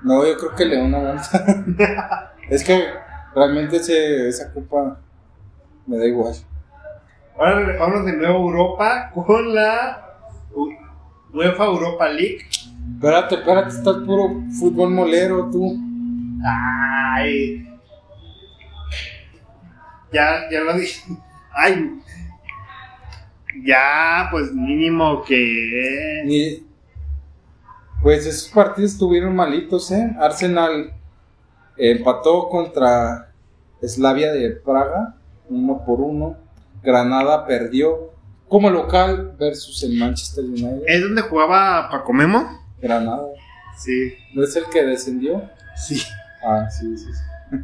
[0.02, 1.44] No, yo creo que León avanza.
[2.50, 2.88] es que
[3.34, 5.00] realmente ese, esa copa
[5.86, 6.34] me da igual.
[7.36, 10.16] Ahora vamos de nuevo a Europa con la
[11.32, 12.46] UEFA Europa League.
[12.94, 15.76] Espérate, espérate, estás puro fútbol molero tú.
[16.46, 17.68] Ay.
[20.12, 21.02] Ya, ya lo dije.
[21.52, 21.90] Ay.
[23.64, 26.22] Ya, pues mínimo que.
[26.26, 26.64] Ni-
[28.02, 30.14] Pues esos partidos estuvieron malitos, ¿eh?
[30.20, 30.92] Arsenal
[31.76, 33.32] empató contra
[33.82, 35.16] Slavia de Praga,
[35.48, 36.36] uno por uno.
[36.84, 38.12] Granada perdió
[38.48, 40.82] como local versus el Manchester United.
[40.86, 42.60] ¿Es donde jugaba Paco Memo?
[42.80, 43.26] Granada.
[43.76, 44.14] Sí.
[44.34, 45.42] ¿No es el que descendió?
[45.74, 46.02] Sí.
[46.44, 47.06] Ah, sí, sí.
[47.06, 47.56] sí.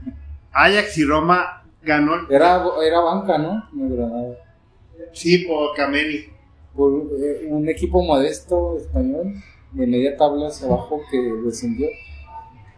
[0.53, 2.29] Ajax y Roma ganó.
[2.31, 3.69] Era, era banca, ¿no?
[3.73, 4.37] No Granada.
[5.13, 6.25] Sí, por Kameni.
[6.75, 9.35] Por eh, un equipo modesto español,
[9.73, 11.89] de media tabla hacia abajo, que descendió.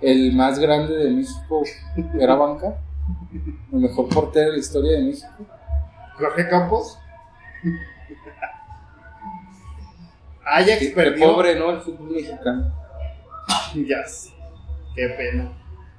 [0.00, 1.62] El más grande de México
[2.18, 2.78] era banca.
[3.72, 5.46] El mejor portero de la historia de México.
[6.22, 6.98] Jorge Campos.
[10.44, 11.32] Ajax qué perdió.
[11.32, 11.70] pobre, ¿no?
[11.70, 12.72] El fútbol mexicano.
[13.86, 14.30] Ya sé.
[14.94, 15.50] Qué pena.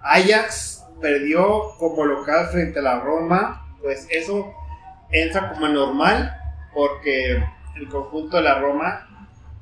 [0.02, 3.66] Ajax perdió como local frente a la Roma.
[3.82, 4.54] Pues eso
[5.12, 6.38] entra como normal.
[6.74, 7.44] Porque
[7.76, 9.08] el conjunto de la Roma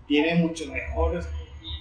[0.08, 1.28] tiene muchos mejores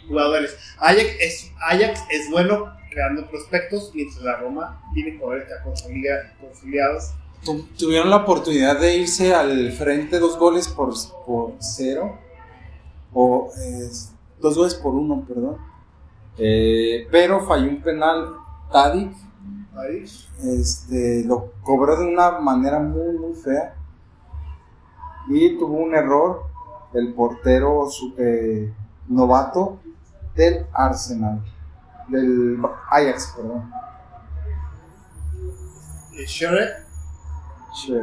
[0.08, 0.56] jugadores.
[0.78, 3.92] Ajax es, Ajax es bueno creando prospectos.
[3.94, 7.14] Mientras la Roma tiene jugadores ya consolida- consolidados.
[7.44, 10.92] Tu- Tuvieron la oportunidad de irse al frente dos goles por,
[11.26, 12.18] por cero.
[13.12, 13.88] O eh,
[14.40, 15.56] dos goles por uno, perdón.
[16.38, 18.34] Eh, pero falló un penal
[18.72, 19.12] Tadic.
[20.42, 23.74] Este, lo cobró de una manera muy, muy fea.
[25.28, 26.44] Y tuvo un error
[26.92, 28.72] el portero su- eh,
[29.08, 29.78] novato
[30.34, 31.40] del Arsenal,
[32.08, 32.58] del
[32.90, 33.70] Ajax, perdón.
[36.26, 36.89] Sherek.
[37.74, 38.00] Che.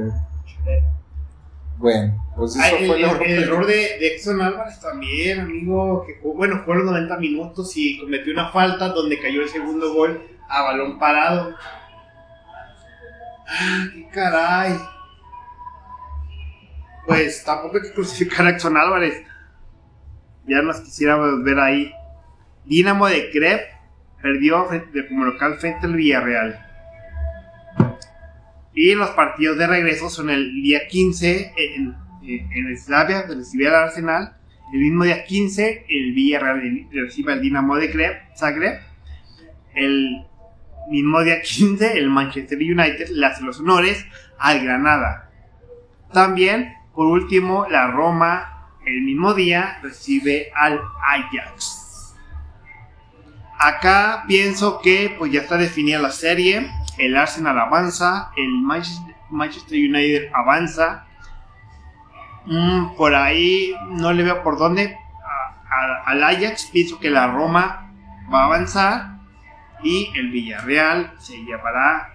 [1.78, 3.24] Bueno, pues eso Ay, fue el error.
[3.24, 7.72] el error de, de Exxon Álvarez también, amigo, que jugó- bueno, fue los 90 minutos
[7.78, 11.54] y cometió una falta donde cayó el segundo gol a balón parado.
[13.50, 14.78] Ah, qué caray.
[17.06, 19.24] Pues tampoco hay que crucificar a Exxon Álvarez.
[20.48, 21.92] Ya nos quisiéramos ver ahí.
[22.66, 23.62] Dinamo de Krep
[24.22, 26.64] perdió frente- como local frente al Villarreal.
[28.80, 33.68] Y los partidos de regreso son el día 15 en, en, en Slavia, que recibe
[33.68, 34.38] al Arsenal.
[34.72, 38.80] El mismo día 15, el Villarreal recibe al Dinamo de Krep- Zagreb.
[39.74, 40.26] El
[40.92, 44.06] mismo día 15, el Manchester United le hace los honores
[44.38, 45.32] al Granada.
[46.14, 52.14] También, por último, la Roma, el mismo día, recibe al Ajax.
[53.60, 56.70] Acá pienso que pues ya está definida la serie.
[56.98, 58.62] El Arsenal avanza, el
[59.30, 61.06] Manchester, United avanza.
[62.46, 64.98] Mm, por ahí no le veo por dónde.
[66.06, 67.92] Al Ajax pienso que la Roma
[68.34, 69.18] va a avanzar
[69.84, 72.14] y el Villarreal se llevará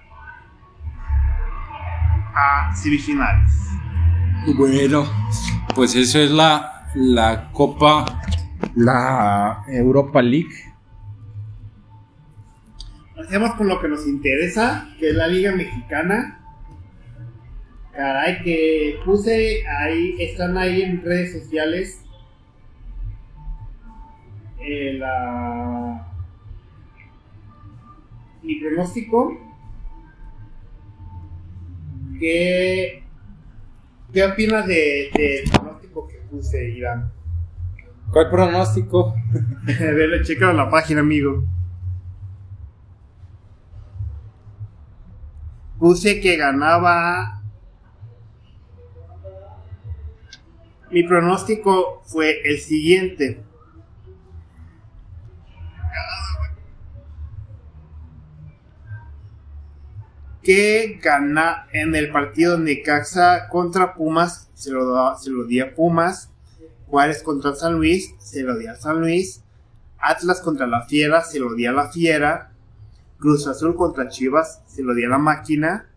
[2.35, 3.53] a semifinales.
[4.57, 5.05] Bueno,
[5.74, 8.20] pues eso es la, la Copa,
[8.74, 10.72] la Europa League.
[13.23, 16.39] Hacemos con lo que nos interesa, que es la Liga Mexicana.
[17.95, 21.99] Caray, que puse ahí, están ahí en redes sociales.
[24.61, 26.09] eh, la...
[28.43, 29.39] Mi pronóstico.
[32.18, 33.03] ¿Qué,
[34.12, 37.11] qué opinas de, del pronóstico que puse, Iván?
[38.12, 39.14] ¿Cuál pronóstico?
[39.64, 41.45] Ver, checa la página, amigo.
[45.83, 47.43] Puse que ganaba.
[50.93, 53.43] Mi pronóstico fue el siguiente.
[60.43, 65.74] que gana en el partido Necaxa contra Pumas, se lo, da- se lo di a
[65.74, 66.30] Pumas.
[66.89, 69.43] Juárez contra San Luis, se lo di a San Luis.
[69.99, 72.51] Atlas contra la Fiera, se lo di a la Fiera.
[73.23, 75.89] Cruz Azul contra Chivas, se lo di a la máquina.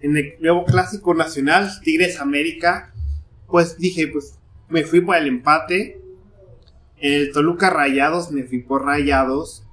[0.00, 2.94] En el nuevo clásico nacional, Tigres América,
[3.46, 4.38] pues dije, pues
[4.70, 6.00] me fui por el empate.
[6.96, 9.66] En el Toluca Rayados, me fui por Rayados.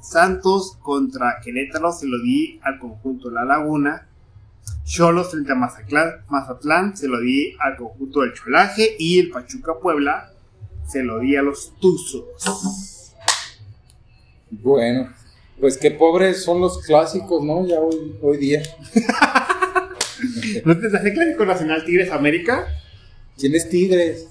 [0.00, 4.08] Santos contra Querétaro, se lo di al conjunto La Laguna.
[4.84, 8.96] Cholos frente a Mazatlán, Mazatlán, se lo di al conjunto del Cholaje.
[8.98, 10.32] Y el Pachuca Puebla,
[10.86, 13.14] se lo di a los Tuzos.
[14.50, 15.10] Bueno,
[15.60, 17.66] pues qué pobres son los clásicos, ¿no?
[17.66, 18.62] Ya hoy, hoy día.
[20.64, 22.66] ¿No te hace clásico nacional Tigres América?
[23.36, 24.28] ¿Quién es Tigres?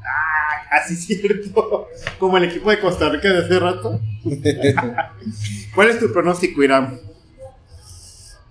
[0.00, 1.88] Ah, así cierto.
[2.18, 4.00] Como el equipo de Costa Rica de hace rato.
[5.74, 7.00] ¿Cuál es tu pronóstico, Irán?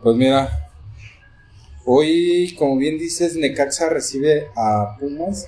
[0.02, 0.72] Pues mira,
[1.86, 5.48] hoy, como bien dices, Necaxa recibe a Pumas.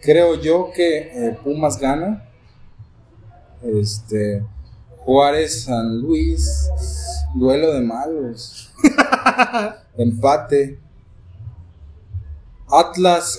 [0.00, 2.28] Creo yo que eh, Pumas gana.
[3.62, 4.42] Este,
[5.04, 6.68] Juárez, San Luis,
[7.34, 8.72] duelo de malos.
[9.98, 10.78] Empate.
[12.68, 13.38] Atlas,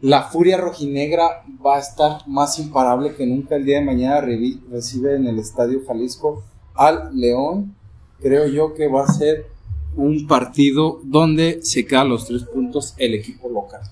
[0.00, 4.20] la furia rojinegra va a estar más imparable que nunca el día de mañana.
[4.20, 6.42] Recibe en el Estadio Jalisco
[6.74, 7.76] al León
[8.20, 9.46] creo yo que va a ser
[9.96, 13.82] un partido donde se quedan los tres puntos el equipo local.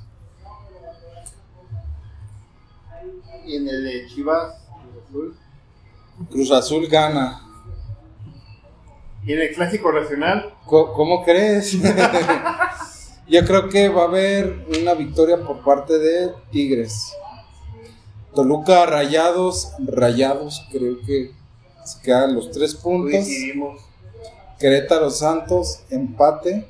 [3.46, 4.54] Y en el de Chivas,
[5.08, 5.34] Azul.
[6.30, 7.42] Cruz Azul gana.
[9.24, 11.78] Y en el clásico nacional, ¿Cómo crees?
[13.28, 17.14] yo creo que va a haber una victoria por parte de Tigres.
[18.34, 21.32] Toluca Rayados, Rayados creo que
[21.84, 23.26] se quedan los tres puntos.
[24.58, 26.68] Querétaro Santos, empate.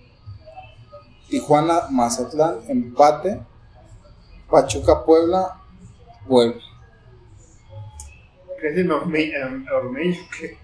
[1.29, 3.41] Tijuana Mazatlán, empate.
[4.49, 5.61] Pachuca Puebla,
[6.27, 6.63] Puebla.
[8.61, 10.19] ¿Crees en Orme- en Ormeño?
[10.39, 10.57] ¿Qué?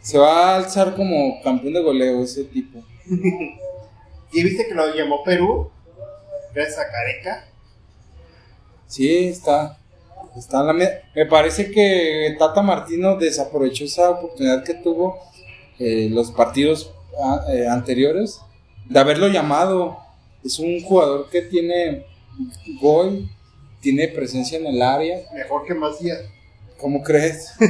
[0.00, 2.82] Se va a alzar como campeón de goleo ese tipo.
[4.32, 5.70] ¿Y viste que lo llamó Perú?
[6.54, 7.46] Gracias a Careca.
[8.86, 9.78] Sí, está.
[10.36, 15.18] Está en la me, me parece que Tata Martino desaprovechó esa oportunidad que tuvo
[15.78, 18.40] eh, los partidos ah, eh, anteriores
[18.88, 19.98] de haberlo llamado.
[20.44, 22.06] Es un jugador que tiene
[22.80, 23.28] gol,
[23.80, 25.18] tiene presencia en el área.
[25.34, 26.20] Mejor que Macías.
[26.80, 27.54] ¿Cómo crees?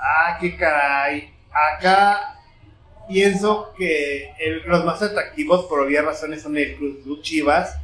[0.00, 1.30] Ah, qué caray.
[1.50, 2.38] Acá
[3.08, 7.76] pienso que el- los más atractivos por obvias razones son el Cruz Azul Chivas,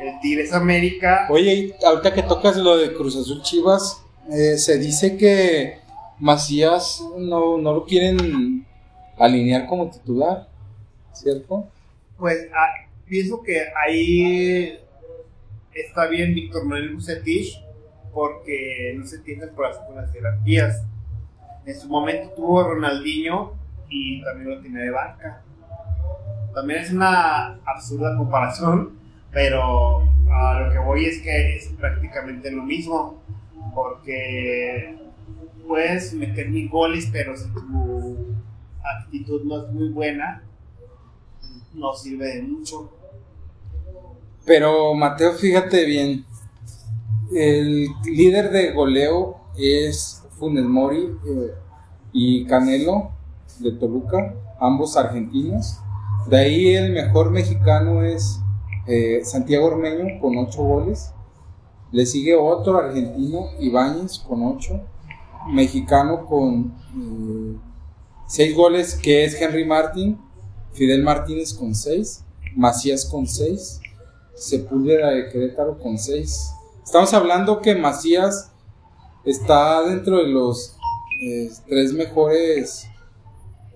[0.00, 1.26] el Tigres América.
[1.28, 5.78] Oye, y ahorita que tocas lo de Cruz Azul Chivas, eh, se dice que
[6.20, 8.64] Macías no, no lo quieren
[9.18, 10.48] alinear como titular,
[11.12, 11.66] ¿cierto?
[12.16, 14.78] Pues ah, pienso que ahí
[15.74, 17.58] está bien Víctor Manuel Bucetich
[18.16, 20.82] porque no se entienden por las, por las jerarquías.
[21.66, 23.52] En su momento tuvo Ronaldinho
[23.90, 25.42] y también lo tenía de banca.
[26.54, 28.98] También es una absurda comparación,
[29.30, 30.00] pero
[30.30, 33.22] a lo que voy es que es prácticamente lo mismo,
[33.74, 34.96] porque
[35.68, 38.34] puedes meter mil goles, pero si tu
[38.82, 40.42] actitud no es muy buena,
[41.74, 42.90] no sirve de mucho.
[44.46, 46.24] Pero Mateo, fíjate bien,
[47.34, 51.54] el líder de goleo es Funes Mori eh,
[52.12, 53.10] y Canelo
[53.58, 55.78] de Toluca, ambos argentinos.
[56.28, 58.40] De ahí el mejor mexicano es
[58.86, 61.12] eh, Santiago Ormeño con 8 goles.
[61.92, 64.80] Le sigue otro argentino, Ibáñez, con 8.
[65.52, 66.74] Mexicano con
[68.26, 70.18] 6 goles, que es Henry Martin.
[70.72, 72.24] Fidel Martínez con 6.
[72.56, 73.80] Macías con 6.
[74.34, 76.55] Sepúlveda de Querétaro con 6.
[76.86, 78.52] Estamos hablando que Macías
[79.24, 80.76] está dentro de los
[81.20, 82.86] eh, tres mejores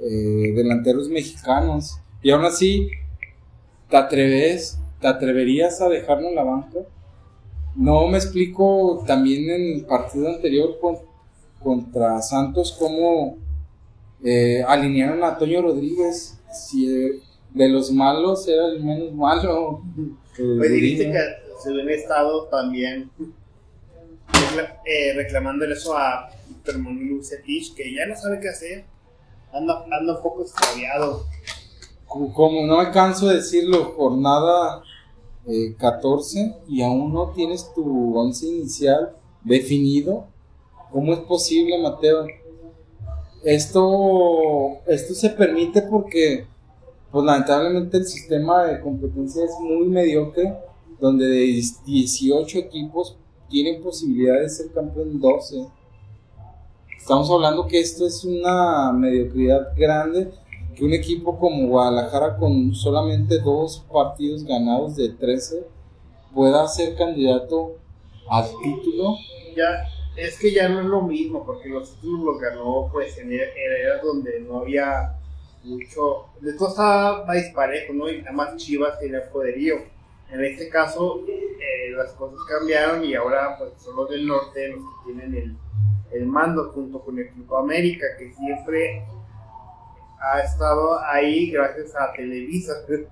[0.00, 1.98] eh, delanteros mexicanos.
[2.22, 2.88] Y aún así,
[3.88, 4.78] ¿te atreves?
[5.00, 6.78] ¿Te atreverías a dejarlo en la banca?
[7.74, 10.98] No me explico también en el partido anterior con-
[11.60, 13.38] contra Santos cómo
[14.22, 16.38] eh, alinearon a Toño Rodríguez.
[16.52, 16.86] Si
[17.52, 19.82] de los malos era el menos malo.
[20.36, 23.10] Pues dijiste que se habían estado también
[24.84, 28.84] eh, reclamándole eso a Víctor Manuel Bucetich, que ya no sabe qué hacer.
[29.52, 31.24] Anda, anda un poco extraviado.
[32.06, 34.82] Como- Como no alcanzo a decirlo, jornada
[35.46, 40.26] eh, 14 y aún no tienes tu once inicial definido.
[40.92, 42.26] ¿Cómo es posible, Mateo?
[43.42, 46.46] esto, esto se permite porque,
[47.10, 50.54] pues lamentablemente el sistema de competencia es muy mediocre,
[51.00, 53.16] donde de 18 equipos
[53.48, 55.66] tienen posibilidad de ser campeón 12.
[56.96, 60.30] Estamos hablando que esto es una mediocridad grande,
[60.76, 65.66] que un equipo como Guadalajara con solamente dos partidos ganados de 13
[66.34, 67.76] pueda ser candidato
[68.28, 69.16] al título.
[69.56, 73.32] Ya, es que ya no es lo mismo, porque los títulos los ganó pues en
[73.32, 75.16] eras donde no había
[75.64, 78.10] mucho, de todo estaba más disparejo, ¿no?
[78.10, 79.76] Y además Chivas tenía poderío.
[80.32, 84.78] En este caso, eh, las cosas cambiaron y ahora pues son los del norte los
[84.78, 85.56] que tienen el,
[86.12, 89.04] el mando junto con el Equipo América, que siempre
[90.20, 92.72] ha estado ahí gracias a Televisa.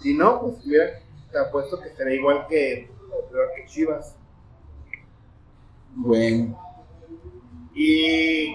[0.00, 1.00] Si no, pues hubiera,
[1.32, 4.14] te apuesto que estaría igual que, o peor que Chivas.
[5.96, 6.56] Bueno,
[7.74, 8.54] Y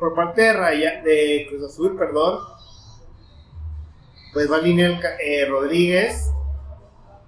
[0.00, 2.40] por parte de, Raya, de Cruz Azul, perdón,
[4.32, 6.30] pues va Linel Ca- eh, Rodríguez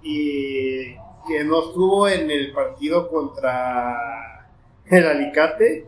[0.03, 0.95] y
[1.27, 4.49] que no estuvo en el partido contra
[4.87, 5.87] el Alicate.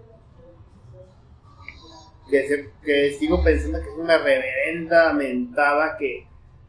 [2.84, 6.28] Que, sigo pensando que es una reverenda mentada que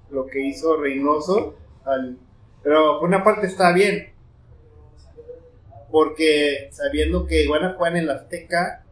[0.10, 1.56] lo que hizo Reynoso.
[1.86, 2.18] al-
[2.64, 4.14] pero por una parte está bien,
[5.92, 8.84] porque sabiendo que van a jugar en la Azteca,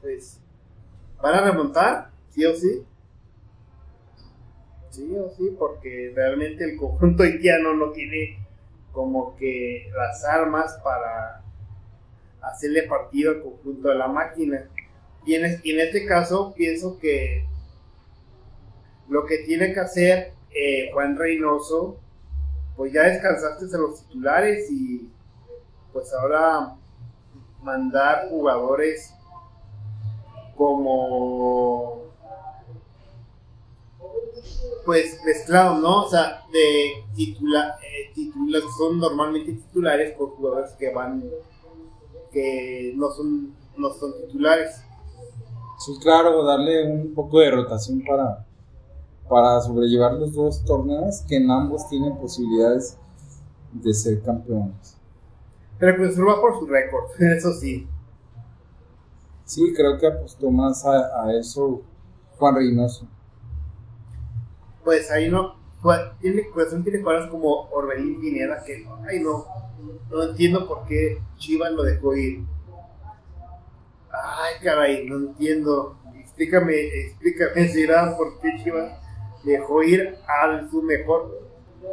[0.00, 0.40] pues
[1.22, 2.84] van a remontar, sí o sí.
[5.00, 8.38] Sí o sí, porque realmente el conjunto haitiano no tiene
[8.92, 11.42] como que las armas para
[12.42, 14.68] hacerle partido al conjunto de la máquina.
[15.24, 17.46] Y en, este caso pienso que
[19.08, 21.98] lo que tiene que hacer eh, Juan Reynoso,
[22.76, 25.10] pues ya descansaste de los titulares y
[25.94, 26.76] pues ahora
[27.62, 29.14] mandar jugadores
[30.56, 32.09] como
[34.84, 36.04] pues mezclados, ¿no?
[36.04, 41.22] O sea, de titula, eh, titula- son normalmente titulares por jugadores que van
[42.32, 44.82] que no son no son titulares.
[45.78, 48.46] sí, claro, darle un poco de rotación para,
[49.28, 52.98] para sobrellevar los dos torneos que en ambos tienen posibilidades
[53.72, 54.96] de ser campeones.
[55.78, 57.88] Pero Azul va por su récord, eso sí.
[59.44, 61.82] Sí, creo que apostó más a, a eso
[62.38, 63.06] Juan Reynoso.
[64.84, 69.46] Pues ahí no pues, tiene Cruz tiene jugadores como Orbelín Pineda que ay no
[70.10, 72.44] no entiendo por qué Chivas lo dejó ir.
[74.10, 75.96] Ay, caray, no entiendo.
[76.18, 78.92] Explícame, explícame, Zidane, por qué Chivas
[79.44, 81.48] dejó ir al su mejor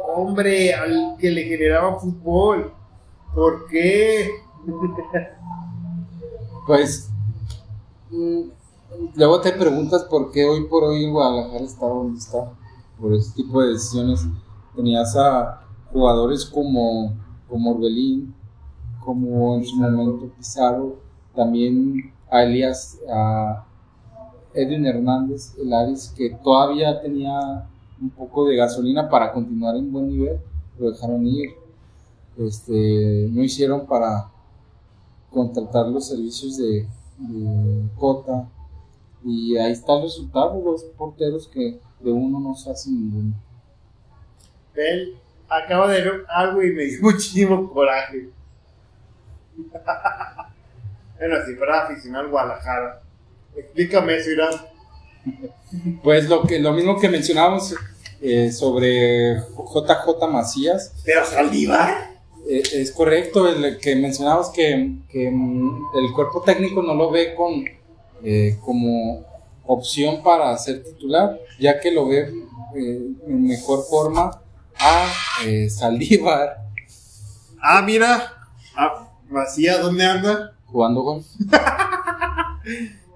[0.06, 2.72] hombre, al que le generaba fútbol.
[3.34, 4.30] ¿Por qué?
[6.66, 7.08] Pues
[8.10, 8.42] mm,
[9.14, 12.52] luego te preguntas por qué hoy por hoy Guadalajara está donde está.
[13.00, 14.26] Por ese tipo de decisiones.
[14.74, 17.14] Tenías a jugadores como,
[17.48, 18.34] como Orbelín,
[19.04, 20.96] como en su momento Pizarro,
[21.34, 23.64] también a Elías, a
[24.54, 27.66] Edwin Hernández, el Aris, que todavía tenía
[28.00, 30.40] un poco de gasolina para continuar en buen nivel,
[30.78, 31.50] lo dejaron ir.
[32.36, 34.30] Este, no hicieron para
[35.30, 36.86] contratar los servicios de,
[37.18, 38.48] de Cota
[39.24, 43.34] y ahí está el resultado, dos porteros que de uno no se hace ninguno.
[44.74, 45.16] Él
[45.48, 48.28] acaba de ver algo y me dio muchísimo coraje.
[51.18, 53.02] bueno, si fuera aficionado al Guadalajara.
[53.56, 54.54] Explícame eso, Irán.
[56.02, 57.74] Pues lo que lo mismo que mencionábamos
[58.22, 62.12] eh, sobre JJ Macías, Pero Saldívar.
[62.48, 67.62] eh, es correcto el que mencionabas que, que, el cuerpo técnico no lo ve con
[68.24, 69.26] eh, como
[69.68, 72.20] opción para ser titular, ya que lo ve
[72.74, 74.30] eh, en mejor forma
[74.80, 75.12] a
[75.44, 76.64] eh, Saldívar
[77.60, 78.32] Ah, mira.
[78.76, 80.58] Ah, Macías, ¿dónde anda?
[80.68, 81.26] jugando golf.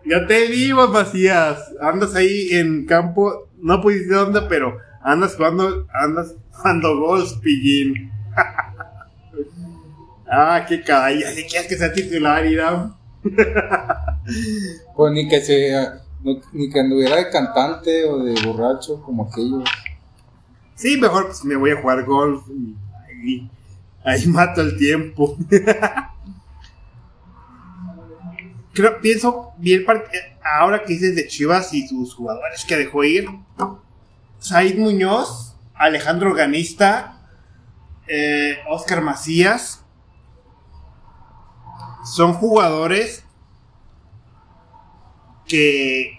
[0.05, 1.73] Ya te vimos, Macías.
[1.81, 8.11] Andas ahí en campo, no pudiste dónde, pero andas jugando, andas jugando golf, pillín.
[10.31, 12.97] ah, qué caray, ya ni quieres que sea titular, Irán.
[14.97, 15.75] Pues ni que se
[16.53, 19.65] ni que anduviera de cantante o de borracho como aquellos.
[20.75, 22.77] Sí, mejor pues me voy a jugar golf y
[24.05, 25.37] ahí, mato el tiempo.
[28.73, 29.85] Creo, pienso bien
[30.43, 33.29] ahora que dices de Chivas y sus jugadores que dejó ir.
[34.39, 37.19] Said Muñoz, Alejandro Organista,
[38.09, 39.85] eh, Oscar Macías.
[42.05, 43.22] son jugadores
[45.53, 46.19] que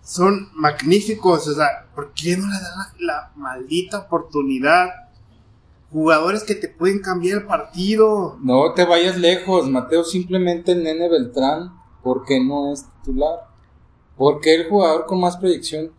[0.00, 1.48] son magníficos.
[1.48, 4.88] O sea, ¿por qué no le dan la, maldita oportunidad?
[5.90, 8.38] Jugadores que te pueden cambiar el partido.
[8.40, 10.04] No te vayas lejos, Mateo.
[10.04, 11.72] Simplemente nene Beltrán,
[12.04, 13.48] ¿por qué no es titular?
[14.16, 15.90] Porque el jugador con más proyección,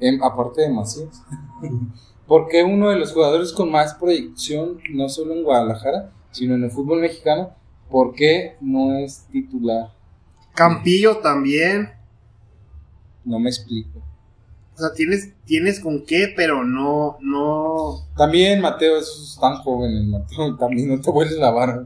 [0.00, 1.22] em, aparte de Macías.
[2.26, 6.70] Porque uno de los jugadores con más proyección, no solo en Guadalajara, sino en el
[6.70, 7.50] fútbol mexicano,
[7.90, 9.90] ¿por qué no es titular?
[10.54, 11.92] Campillo también.
[13.24, 14.00] No me explico.
[14.74, 18.06] O sea, tienes, tienes con qué, pero no, no.
[18.16, 20.56] También, Mateo, esos están jóvenes, Mateo.
[20.58, 21.84] También no te vuelves la barba.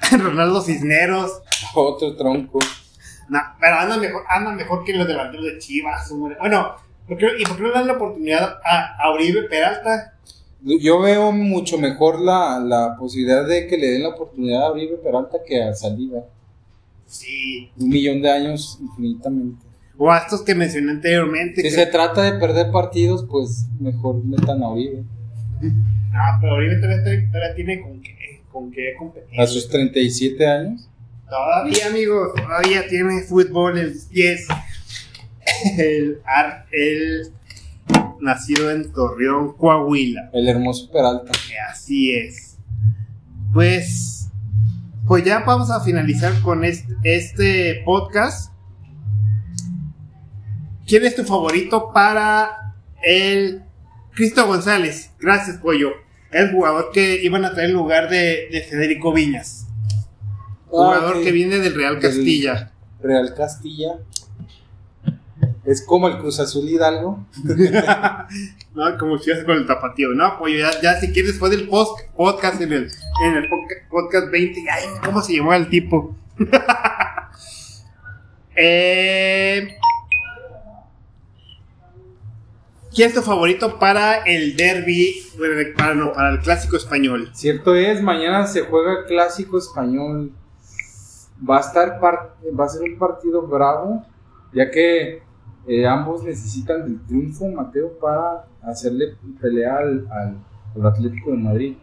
[0.12, 1.40] Ronaldo Cisneros.
[1.74, 2.58] Otro tronco.
[3.28, 6.36] No, pero anda mejor, anda mejor que los delanteros de Chivas, hombre.
[6.40, 6.76] Bueno,
[7.06, 10.14] ¿por qué- ¿y por qué no le dan la oportunidad a, a Uribe Peralta?
[10.62, 14.96] Yo veo mucho mejor la, la posibilidad de que le den la oportunidad a Uribe
[14.96, 16.20] Peralta que a Saliba.
[17.08, 17.70] Sí.
[17.76, 19.66] Un millón de años infinitamente.
[19.96, 21.56] O a estos que mencioné anteriormente.
[21.62, 25.02] Si que- se trata de perder partidos, pues mejor metan a Uribe.
[26.20, 29.38] Ah, pero Uribe todavía, todavía tiene con qué, con qué competir.
[29.40, 30.88] A sus 37 años.
[31.28, 34.46] Todavía, amigos, todavía tiene fútbol en pies.
[35.76, 36.18] El,
[36.72, 37.32] el
[38.20, 40.30] nacido en Torreón, Coahuila.
[40.32, 41.30] El hermoso Peralta.
[41.70, 42.56] Así es.
[43.52, 44.17] Pues,
[45.08, 48.52] pues ya vamos a finalizar con este, este podcast.
[50.86, 53.62] ¿Quién es tu favorito para el
[54.14, 55.10] Cristo González?
[55.20, 55.90] Gracias, Pollo.
[56.30, 59.66] El jugador que iban a traer en lugar de, de Federico Viñas.
[60.66, 62.72] Jugador Ah, que viene del Real Del- Castilla.
[63.00, 63.92] Real Castilla.
[65.64, 67.26] Es como el Cruz Azul Hidalgo.
[68.98, 70.10] Como si fuese con el tapatío.
[70.10, 72.90] No, pollo, ya, ya si quieres, después del post, podcast en el,
[73.90, 74.64] podcast 20.
[74.70, 76.14] Ay, ¿cómo se llamó el tipo?
[78.56, 79.76] eh,
[82.94, 85.24] ¿Quién es tu favorito para el derby?
[85.76, 87.30] Para, no, para el clásico español.
[87.32, 90.30] Cierto es, mañana se juega clásico español.
[91.48, 94.06] Va a estar va a ser un partido bravo,
[94.52, 95.27] ya que
[95.68, 100.08] eh, ambos necesitan del triunfo, Mateo, para hacerle pelea al,
[100.82, 101.74] Atlético de Madrid.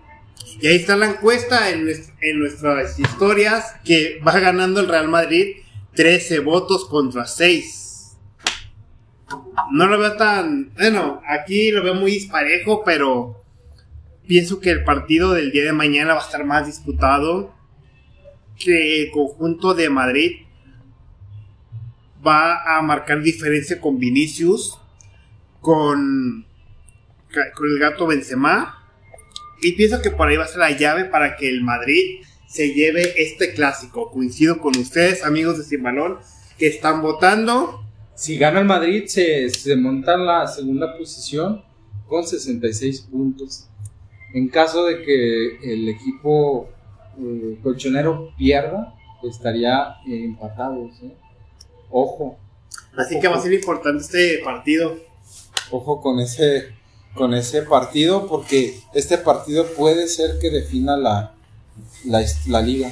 [0.60, 1.88] Y ahí está la encuesta en,
[2.22, 5.58] en nuestras historias que va ganando el Real Madrid
[5.94, 8.18] 13 votos contra 6.
[9.72, 10.74] No lo veo tan...
[10.74, 13.44] Bueno, aquí lo veo muy disparejo, pero
[14.28, 17.54] pienso que el partido del día de mañana va a estar más disputado.
[18.58, 20.45] Que el conjunto de Madrid
[22.26, 24.80] va a marcar diferencia con Vinicius,
[25.62, 26.46] con,
[27.56, 28.82] con el gato Benzema.
[29.62, 32.74] Y pienso que por ahí va a ser la llave para que el Madrid se
[32.74, 34.12] lleve este clásico.
[34.12, 36.20] Coincido con ustedes, amigos de Sin Balón,
[36.58, 37.84] que están votando.
[38.16, 41.64] Si gana el Madrid, se, se monta en la segunda posición
[42.08, 43.68] con 66 puntos.
[44.34, 46.70] En caso de que el equipo
[47.18, 50.92] eh, colchonero pierda, estaría eh, empatados.
[51.90, 52.38] Ojo,
[52.98, 54.98] Así que va a ser importante este partido.
[55.72, 56.74] ojo con ese,
[57.14, 61.34] con ese partido, porque este partido puede ser que defina la,
[62.06, 62.90] la, la liga.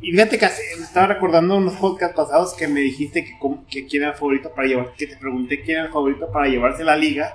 [0.00, 0.46] Y fíjate que
[0.78, 3.38] me estaba recordando unos podcasts pasados que me dijiste que,
[3.70, 6.46] que quién era el favorito para llevar, que te pregunté quién era el favorito para
[6.48, 7.34] llevarse la liga.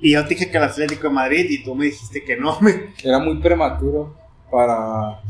[0.00, 2.60] Y yo te dije que el Atlético de Madrid y tú me dijiste que no.
[2.60, 4.14] me- Era muy prematuro
[4.52, 5.20] para,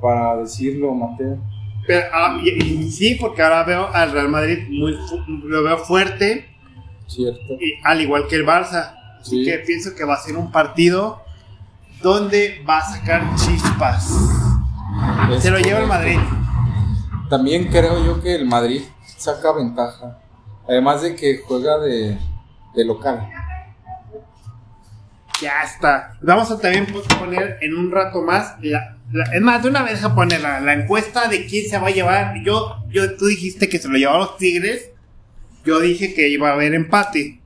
[0.00, 1.38] para decirlo, Mateo.
[1.88, 2.50] Pero, ah, y,
[2.84, 6.48] y sí, porque ahora veo al Real Madrid muy fu- lo veo fuerte,
[7.06, 7.54] Cierto.
[7.54, 8.94] y, al igual que el Barça.
[9.20, 9.50] Así Sí.
[9.50, 11.22] que pienso que va a ser un partido
[12.02, 14.14] donde va a sacar chispas.
[15.32, 15.86] Es Se lo lleva el.
[15.86, 16.18] Madrid.
[17.30, 18.82] También creo yo que el Madrid
[19.16, 20.18] saca ventaja.
[20.68, 22.16] Además de que juega de,
[22.74, 23.28] de local.
[25.40, 26.12] Ya está.
[26.20, 26.86] Vamos a también
[27.18, 28.56] poner en un rato más.
[28.60, 31.78] La, la- es más, de una vez a poner la, la encuesta de quién se
[31.78, 32.34] va a llevar.
[32.44, 34.90] Yo, yo, tú dijiste que se lo llevaban los Tigres.
[35.64, 37.40] Yo dije que iba a haber empate.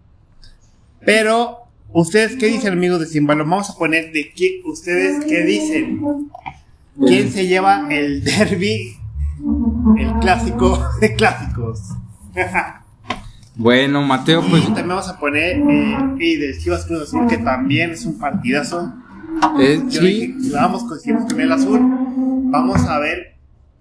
[1.05, 1.59] Pero,
[1.91, 3.45] ¿ustedes qué dicen, amigos de Simbalo?
[3.45, 6.01] Vamos a poner de qué, ustedes qué dicen.
[7.07, 8.97] ¿Quién se lleva el derby?
[9.99, 11.81] El clásico de clásicos.
[13.55, 17.37] Bueno, Mateo, pues Y también vamos a poner eh, y del Chivas Cruz Azul, que
[17.37, 18.95] también es un partidazo.
[19.61, 21.81] Eh, Yo sí, dije, vamos con el azul.
[22.51, 23.35] Vamos a ver.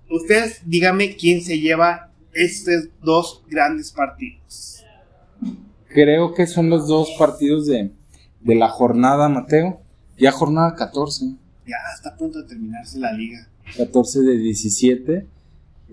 [0.09, 4.83] Ustedes díganme quién se lleva estos dos grandes partidos.
[5.87, 7.91] creo que son los dos partidos de,
[8.41, 9.81] de la jornada, Mateo.
[10.17, 11.25] Ya jornada 14.
[11.65, 13.47] Ya está a punto de terminarse la liga.
[13.77, 15.25] 14 de 17.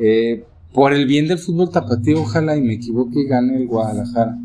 [0.00, 4.36] Eh, por el bien del fútbol tapatío, ojalá y me equivoque y gane el Guadalajara.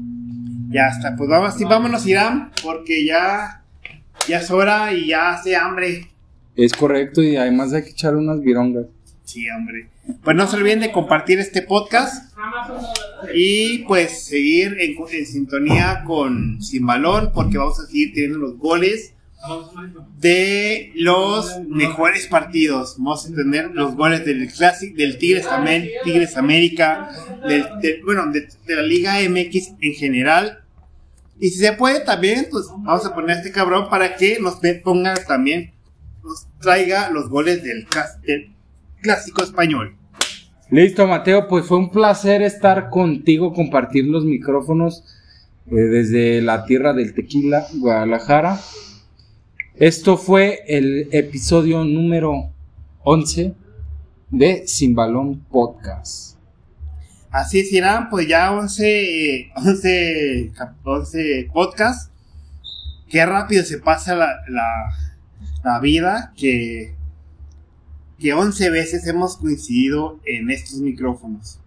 [0.69, 3.62] Ya está, pues vamos, sí, vámonos, Irán, porque ya,
[4.27, 6.07] ya es hora y ya hace hambre.
[6.55, 8.85] Es correcto y además hay que echar unas virongas.
[9.25, 9.87] Sí, hombre.
[10.23, 12.33] Pues no se olviden de compartir este podcast
[13.33, 18.57] y pues seguir en, en sintonía con Sin Balón porque vamos a seguir teniendo los
[18.57, 19.13] goles
[20.19, 22.95] de los mejores partidos.
[22.97, 27.09] Vamos a tener los goles del Classic, del Tigres también, Tigres América,
[27.47, 30.59] del, del- bueno, de, de la Liga MX en general.
[31.39, 34.59] Y si se puede también, pues vamos a poner a este cabrón para que nos
[34.83, 35.73] ponga también,
[36.23, 37.87] nos traiga los goles del
[39.01, 39.95] clásico español.
[40.69, 45.03] Listo, Mateo, pues fue un placer estar contigo, compartir los micrófonos
[45.67, 48.59] eh, desde la tierra del tequila, Guadalajara.
[49.75, 52.49] Esto fue el episodio número
[53.03, 53.53] 11
[54.29, 56.37] de Sin Balón Podcast.
[57.33, 62.11] Así es, Irán, pues ya 11, eh, 11, cap- 11 podcasts.
[63.09, 64.95] Qué rápido se pasa la, la,
[65.63, 66.93] la vida que,
[68.19, 71.59] que 11 veces hemos coincidido en estos micrófonos.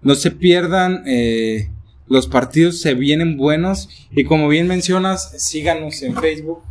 [0.00, 1.70] No se pierdan, eh,
[2.06, 6.62] los partidos se vienen buenos y como bien mencionas, síganos en Facebook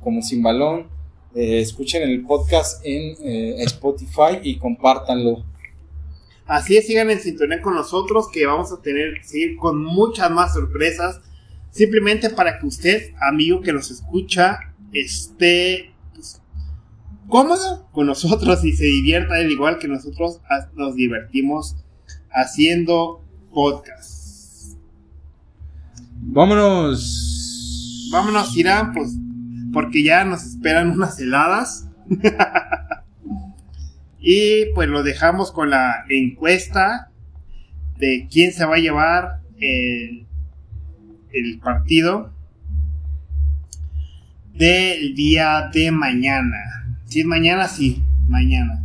[0.00, 0.88] como Sin Balón,
[1.36, 5.44] eh, escuchen el podcast en eh, Spotify y compártanlo.
[6.46, 10.54] Así es, sigan en sintonía con nosotros que vamos a tener, seguir con muchas más
[10.54, 11.20] sorpresas.
[11.70, 14.58] Simplemente para que usted, amigo que nos escucha,
[14.92, 16.42] esté pues,
[17.28, 20.40] cómodo con nosotros y se divierta al igual que nosotros
[20.74, 21.76] nos divertimos
[22.30, 24.76] haciendo podcast.
[26.24, 27.28] Vámonos.
[28.12, 29.16] Vámonos, Irán, pues,
[29.72, 31.88] porque ya nos esperan unas heladas.
[34.22, 37.10] y pues lo dejamos con la encuesta
[37.98, 40.26] de quién se va a llevar el,
[41.32, 42.32] el partido
[44.54, 46.56] del día de mañana.
[47.06, 48.84] Si es mañana, sí, mañana.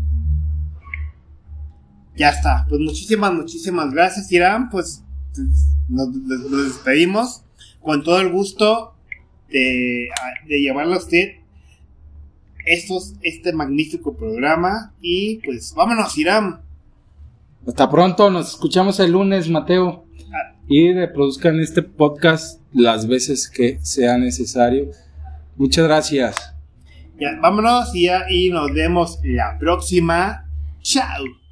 [2.16, 2.66] Ya está.
[2.68, 4.72] Pues muchísimas, muchísimas gracias, Irán.
[4.72, 5.04] Pues
[5.88, 6.10] nos,
[6.66, 7.44] despedimos
[7.80, 8.96] con todo el gusto
[9.50, 10.10] de,
[10.48, 11.47] de llevarle a usted
[12.68, 14.94] estos, este magnífico programa.
[15.02, 16.62] Y pues vámonos, Irán.
[17.66, 20.06] Hasta pronto, nos escuchamos el lunes, Mateo.
[20.70, 24.92] Y reproduzcan este podcast las veces que sea necesario.
[25.56, 26.54] Muchas gracias.
[27.20, 30.46] Ya, vámonos y, ya, y nos vemos la próxima.
[30.82, 31.47] Chao.